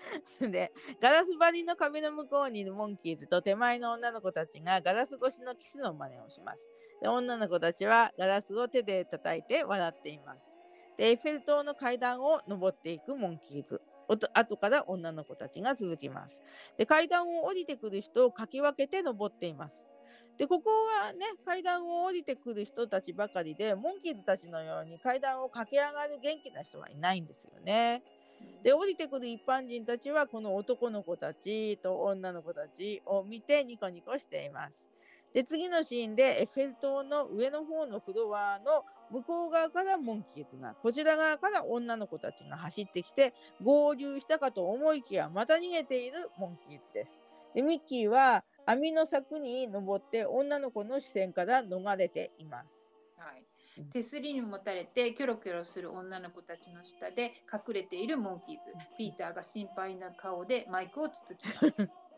[0.40, 6.68] でガラス張りの壁の向こうにいるモンキーズと手前の女の子たちがガラス越しのキスの真似をします。
[7.00, 10.42] で女の子たちはガラスを手で叩いて笑っています。
[10.96, 13.80] でエッフェル塔の階段を登っていくモンキーズ。
[14.08, 16.40] おと後から女の子たちが続きます。
[16.76, 19.86] で階段を降りてくる人をかき分けて登っています。
[20.36, 20.70] でここ
[21.02, 28.02] はね階段を降りてくる人たちばかりでモンキーズたちのように階段を駆け上がる元気な人はいないんですよね。
[28.62, 34.74] で降りてくる一般人たちはこの男の子たちと女の子たちを見てニコニコしています。
[35.32, 47.20] で次のシーンでエッフェル塔の上の方のフロアの向こう側からモンキーズがこちら側から女の子たちが走ってきて合流したかと思いきやまた逃げているモンキーズです。
[47.54, 52.92] でミッキーは網の柵に登って女の子の視線から逃れています。
[53.16, 53.49] はいうん
[53.92, 58.72] 手すりに持たれてキョロキョロする女の子たちの下で隠れているモンキーズ。
[58.98, 61.98] ピーターが心配な顔でマイクをつつきます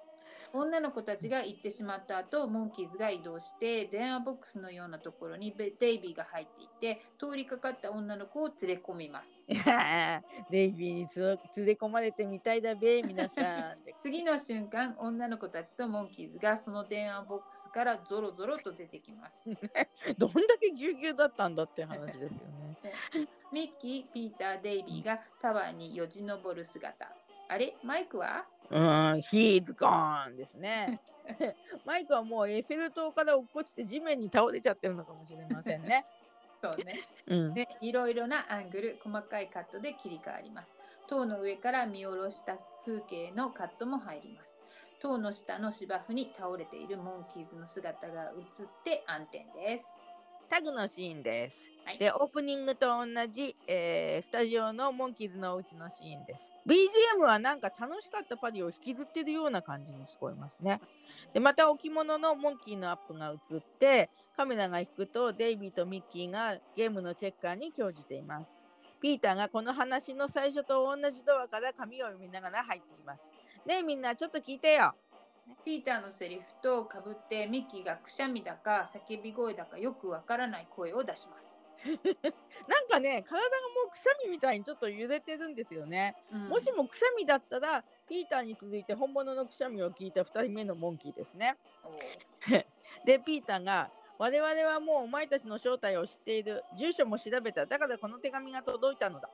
[0.54, 9.46] 女の子たちが行ってしまった後モンキーズが移動して電話ボックスのようなところにベデイビーが入っていて通りかかった女の子を連れ込みます。
[10.50, 19.48] デイビーにつ連れ込まれてみたいだべ皆さん 次の瞬間女の子たちとモンキーズがその電話ボックスからゾロゾロと出てきます。
[20.18, 22.78] どんだけぎゅうぎゅうだったんだって話ですよね。
[23.52, 27.14] ミッキー、ピーター、デイビーがタワーによじ登る姿。
[27.48, 27.76] あれ？
[27.82, 28.46] マイクは？
[28.72, 28.80] うん、
[29.20, 31.00] He's gone ですね。
[31.84, 36.06] マイクはもうエッフェル塔から落っこちて地面に倒れちゃってるのかもしれませんね。
[36.62, 37.00] そうね。
[37.26, 40.78] うん、で、いろいろなアングル、細かいカットで切り替わります。
[41.08, 44.58] 塔の上から見下ろした風景のカットも入ります。
[45.00, 49.86] 塔の下の芝生に倒れているモンキーズの姿が映って暗転です。
[50.48, 51.71] タグのシーンです。
[51.84, 56.52] はいで、オープニングと同じ、えースタジオのモンキーズのお家のシーンです。
[56.66, 60.80] BGM はなんか楽しかったパリを引きずってるような感じに聞こえますね。
[61.32, 68.58] で、また置物のモンキーのアップが映って、カメラが引くとデイビーとミッキーがゲームのチェッカーに興じています。
[69.00, 73.22] ピーターがこの話の最初と同じドアから紙を読みながら入ってきます。
[73.66, 74.94] ねえみんなちょっと聞いてよ。
[75.64, 81.51] ピーターのセリフとかぶってミッキーがくしゃみだか叫び声だかよくわからない声を出します。
[82.68, 86.14] なんかね、体がもうくしゃみみたいにちょっと揺れてるんですよね。
[86.32, 91.56] うんもしもくしゃみだったら、ピーターに続いて本物のくしゃみを聞いた2人目のモンキーですね。
[93.04, 96.62] で、ピーターが、我々はもうお前たちの正体を知っている。
[96.76, 97.66] 住所も調べた。
[97.66, 99.28] だからこの手紙が届いたのだ。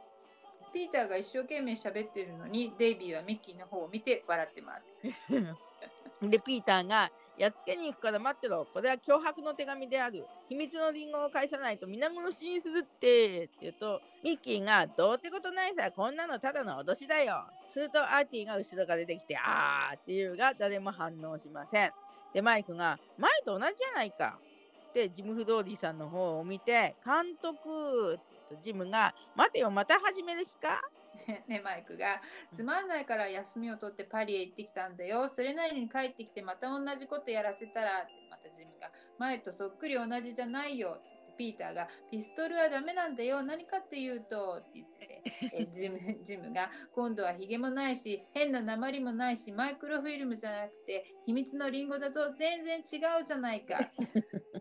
[0.72, 4.82] ピーターが一生懸命喋ってるのにデイビーはミッキーの方を見て笑ってます。
[6.22, 8.66] で、ピーターが、やっつけに行くから待ってろ。
[8.72, 10.26] これは脅迫の手紙である。
[10.48, 13.44] 秘密のリンゴを返さないと皆殺しにするって。
[13.44, 15.92] って言うと、ミッキーが、どうってことないさ。
[15.92, 17.44] こんなのただの脅しだよ。
[17.72, 21.92] すると、アーティーが後ろから出てきて、あーって言うが、誰も反応しません。
[22.34, 24.40] で、マイクが、前と同じじゃないか。
[24.88, 28.18] って、ジム・フドーリーさんの方を見て、監督
[28.48, 30.82] と、ジムが、待てよ、また始める気か？
[31.48, 32.20] ねマイクが
[32.52, 35.28] 「つまんないから休みを取ってパリへ行ってきたんだよ。
[35.28, 45.22] それなりに帰ってきてまた同じことやらせたら」またジムが「前とそっくり同じじゃないよ」ってピーターが「ピストルはダメなんだよ何かっていうと」って言ってて
[45.54, 53.78] えジムジムが「今度はヒゲもないし変な鉛もないしマイクロフィルムじゃなくて秘密のリンゴだぞ全然違うじゃないか」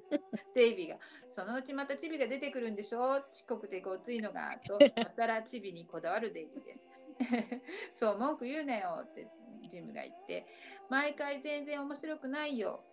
[0.56, 1.00] デイビーが
[1.30, 3.22] 「そのうちまたチビが出てくるんでしょ？
[3.32, 6.82] ちっこくてごついのが」とやったらチビにこだわるデイビーです。
[7.96, 9.28] そう文句言うなよって
[9.68, 10.46] ジムが言って
[10.88, 12.84] 毎回全然面白くないよ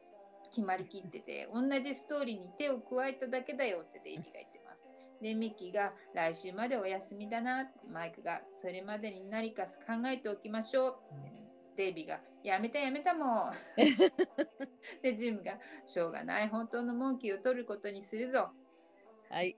[0.55, 4.89] 決まりきってて同じストーリーに手を加えただけだよってデイビーが言ってます。
[5.21, 10.95] でミッキーが来週までお休みだなマイクがそれまでに何か考えておきましょう
[11.77, 13.53] デイビーがやめたやめたもん
[15.03, 18.51] でジムがしょうがない本当のモンキーを取ることにするぞ
[19.31, 19.57] はい。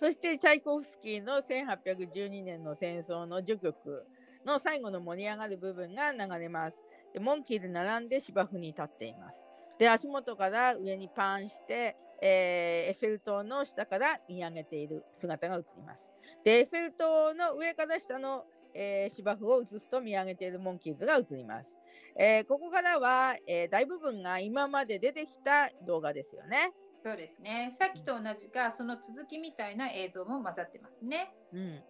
[0.00, 4.06] そして、チャイコフスキーの1812年の戦争の序曲
[4.46, 6.76] の最後の盛り上がる部分が流れます。
[7.12, 9.44] でモンキーで並んで芝生に立っています。
[9.78, 16.08] で、足元から上にパンして、えーエッフェル塔の下から見上げている姿が映ります。
[16.44, 18.44] で、エッフェル塔の上から下の、
[18.74, 21.72] えー芝生を映すと見上げているモンキーズが映ります。
[22.16, 26.72] えーここからは、えー大部分が今まで出てきた動画ですよね。
[27.04, 31.80] そうですねさっきと同じかその続きみたいな映像も混ざってますねうん、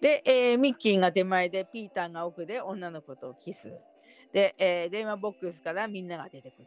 [0.00, 3.72] で、えーミッキーが手前でピーターが奥で女の子とキス。
[4.32, 6.66] で、えー電話ボックスからみんなが出てくる。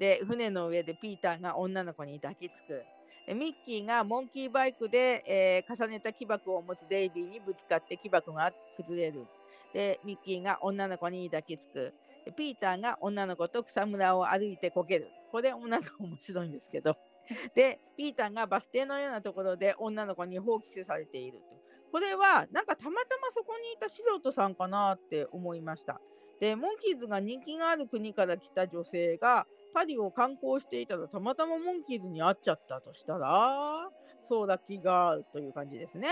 [0.00, 2.82] で、船の上でピーターが女の子に抱きつく。
[3.26, 9.26] でミッキーがモンキーバイクで、えー重ねた木箱を持つデイビーにぶつかって木箱が崩れる。
[9.72, 11.92] でミッキーが女の子に抱きつく。
[12.24, 15.08] でピーターが女の子と草むらを歩いてこける。
[15.30, 16.96] これもなんか面白いんですけど。
[17.54, 21.56] でピーターがバス停のようなところで女の子に放棄されていると。
[21.92, 26.00] これはなんかたまたまそこにいた素人さんかなって思いました。
[26.40, 33.88] でモンキーズが人気がある国から来た女性がパリを観光していたらたまたまモンキーズに会っちゃったとしたら
[34.20, 36.08] そうラッキーガールという感じですね。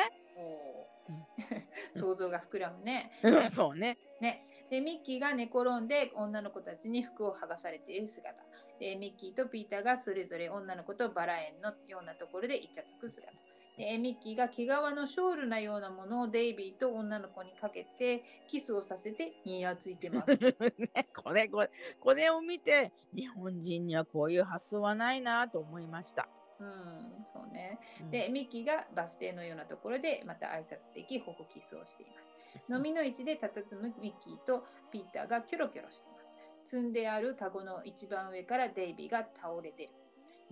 [1.94, 3.10] 想像が膨らむね。
[3.22, 3.98] うん そうね。
[4.20, 4.44] ね。
[4.70, 8.42] でミッキーが寝転んで女の子たちに服を剥がされている姿
[8.78, 13.32] でミッキーとピーターがそれぞれ女の子とバラ園のようなところでイチャつく姿
[13.78, 20.36] でミッキーが毛皮のショールなようなものをデイビーと女の子にかけてキスをさせてニヤついてます。
[20.36, 26.28] ねこれこれこれを見て日本人にはこういう発想はないなと思いました。
[26.60, 27.78] うん、そうね。
[28.02, 32.36] うんで、ミッキーがバス停のようなところでまた挨拶的保護キスをしています。
[32.68, 36.18] 飲みの市で佇むミッキーとピーターがキョロキョロしていま
[36.64, 36.70] す。
[36.70, 39.90] 積んであるカゴの一番上からデイビーが倒れてる。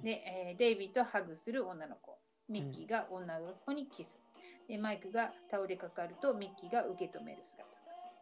[0.01, 2.16] で、えーデイビーとハグする女の子。
[2.49, 4.19] ミッキーが女の子にキス。
[4.69, 7.67] で、マイクが倒れかかるとミッキーが受け止める姿。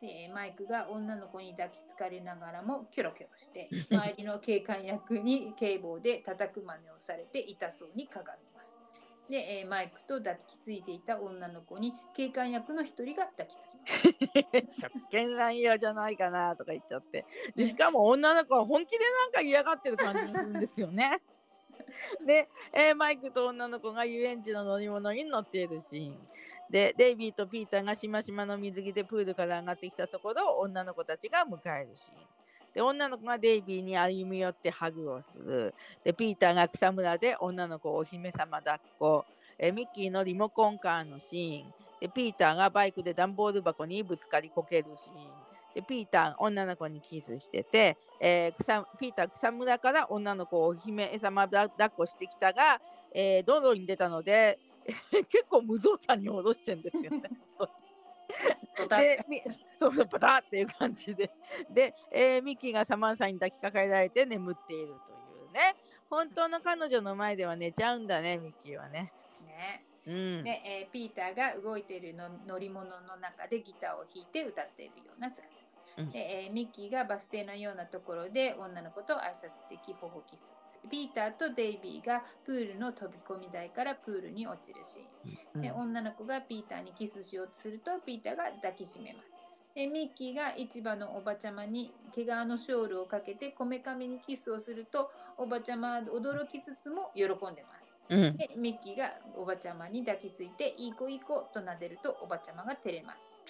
[0.00, 8.78] で、マイクが女の子に抱きつかれながらもキョロキョロして、 周りの警官役に警棒で叩く真似をされて痛そうにかがみます。
[9.28, 13.86] で、えーマイクと抱きついていた女の子に警官役の一人が抱きつきま
[14.66, 14.80] す。
[14.80, 17.24] 職権乱用じゃないかなとか言っちゃって
[17.56, 21.22] でしかも女の子は本気でなんか嫌がってる感じがするんですよね。
[22.26, 26.28] で、えーマイクと女の子が遊園地の乗り物に乗っているシーン。
[26.70, 32.34] でデイビーとピーターがしましまの水着でプールから上がってきたところを女の子たちが迎えるシーン。
[32.74, 35.74] で女の子がデイビーに歩み寄ってハグをする。
[36.02, 39.24] でピーターが草むらで女の子をお姫様抱っこ。
[39.56, 41.74] えミッキーのリモコンカーのシーン。
[42.00, 45.33] でピーターがバイクで段ボール箱にぶつかりこけるシーン。
[45.74, 52.80] でピーター女の子にキスしてて、えー草ピーター草むらから女の子をお姫様だ抱っこしてきたが、
[53.12, 54.58] えー道路に出たので
[55.28, 57.22] 結構無造作に下ろしてんですよね。
[58.88, 59.40] でみ
[59.78, 61.30] そうそうバタっていう感じで
[61.70, 65.16] で、えーミッキーがサマンサに抱きかかえられて眠っているとい
[65.48, 65.74] うね
[66.08, 69.12] 本当の彼女の前では寝ちゃうんだねミッキーはね。
[69.46, 69.84] ね。
[70.06, 75.53] うん、で、えーピーターが動いているの乗り物の中でギターを弾いて歌っているような姿。
[75.96, 80.52] うんで、えーミッキーがバス停のようなところで女の子と挨拶的保護キス。
[80.90, 85.62] ピーターとデイビーがプールの飛び込み台からプールに落ちるシーン。
[85.62, 89.30] で、うん女の子がピーターにキスしようとするとピーターが抱きしめます。
[89.74, 97.98] で、ミッキーが市場のおばちゃまに毛皮のショールをかけてこめかみにキスをするとおばちゃまは驚きつつも喜んでます。
[98.10, 103.40] うんで、ミッキーがおばちゃまに抱きついていい子いい子と撫でるとおばちゃまが照れます。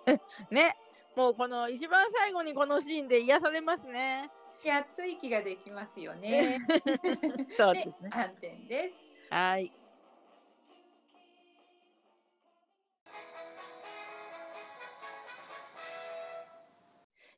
[0.50, 0.76] ね
[1.18, 4.30] もうこの一番最後にこのシーンで癒されますね。
[4.64, 6.60] やっと息ができますよね。
[6.68, 8.08] で そうですね。
[8.12, 8.94] 暗転です。
[9.28, 9.72] はい。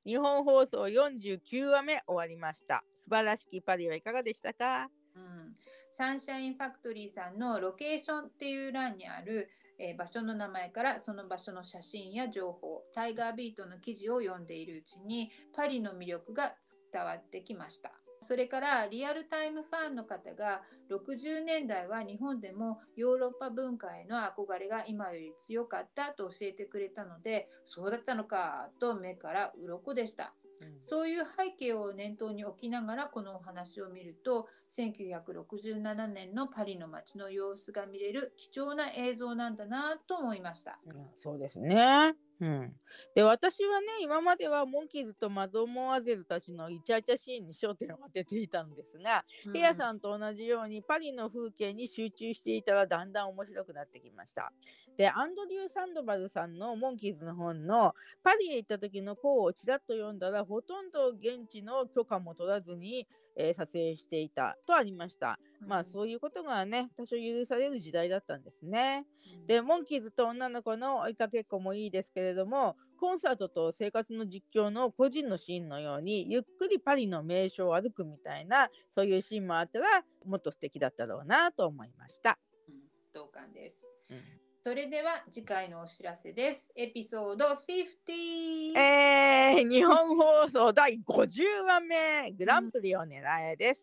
[0.04, 2.84] 日本放送49話目終わりました。
[3.02, 4.90] 素晴らしきパリはいかがでしたか？
[5.16, 5.54] うん、
[5.90, 9.48] サンシャインファクトリーさんのロケーションっていう欄にある、
[9.80, 16.54] えー場所の名前からその場所の写真や情報タイガービートの記事を読んでいるうちにパリの魅力が
[16.92, 17.90] 伝わってきました。
[18.22, 30.34] それからリアルタイムファンの方が60年代は日本でもヨーロッパ文化への憧れが今より強かったと教えてくれたのでそうだったのかと目から鱗でした。
[30.82, 40.78] そういう背景を念頭に置きながらこのお話を見ると1967年のパリの街の様子が見れる貴重な映像なんだなと思いました。
[40.86, 42.14] うんそうですね。
[42.40, 42.72] うん、
[43.14, 54.52] で私はね今まではモンキーズとマドモアゼルたちのイチャイチャシーンに焦点を当てていたんですが、ヘアさんと同じようにパリの風景に集中していたらだんだん面白くなってきました。
[54.96, 63.06] でアンドリュー・サンドバルさんのモンキーズの本のパリへ行った時の項をちらっと読んだらほとんど現地の許可も取らずに、
[63.36, 65.38] えー撮影していたとありました。
[65.66, 69.06] まあそういうことがね多少許される時代だったんですね。
[69.40, 82.38] うんでモンキーズと女の子の追いかけっこもいいですけれどもコンサートと生活の実況の個人のシーンのようにゆっくりパリの名所を歩くみたいなそういうシーンもあったらもっと素敵だったろうなと思いました。
[82.68, 82.74] うん
[83.12, 83.90] 同感です。
[84.10, 86.70] うんそれでは次回のお知らせです。
[86.76, 88.78] エピソード50。
[88.78, 93.22] えー、日本放送第50話目グランプリを狙
[93.52, 93.80] えです。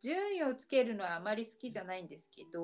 [0.00, 2.60] 順位をつけるのはあまり好きじゃないんですけど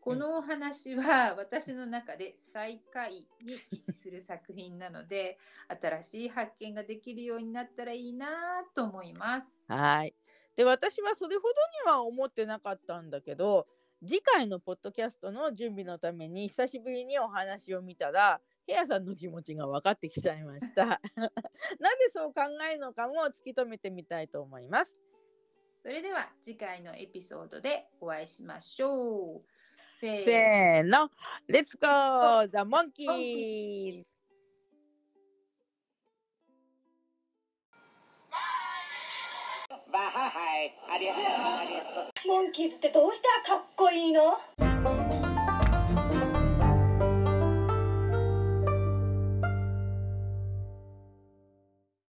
[0.00, 5.36] このお話は私の中で最下位に位置する作品なので
[5.82, 8.28] 新しい発見ができるようになったらいいな
[8.76, 9.64] と思います。
[9.66, 10.14] はい。
[10.54, 11.48] で私はそれほど
[11.88, 13.66] には思ってなかったんだけど
[14.06, 20.84] 次回のポッドキャストの準備のために久しぶりにお話を見たらヘアさんの気持ちが分かってきちゃいました。
[21.16, 24.96] なぜそう考えるのかも突き止めてみたいと思います。
[25.82, 29.54] それでは次回のエピソードでお会いしましょう。
[30.00, 31.10] せーの
[31.46, 32.92] レッツゴー !The モン!
[32.92, 34.13] キー
[39.98, 42.28] はい、ありがとう、ありがとう。
[42.28, 44.38] モンキーズってどうしたらかっこいいの？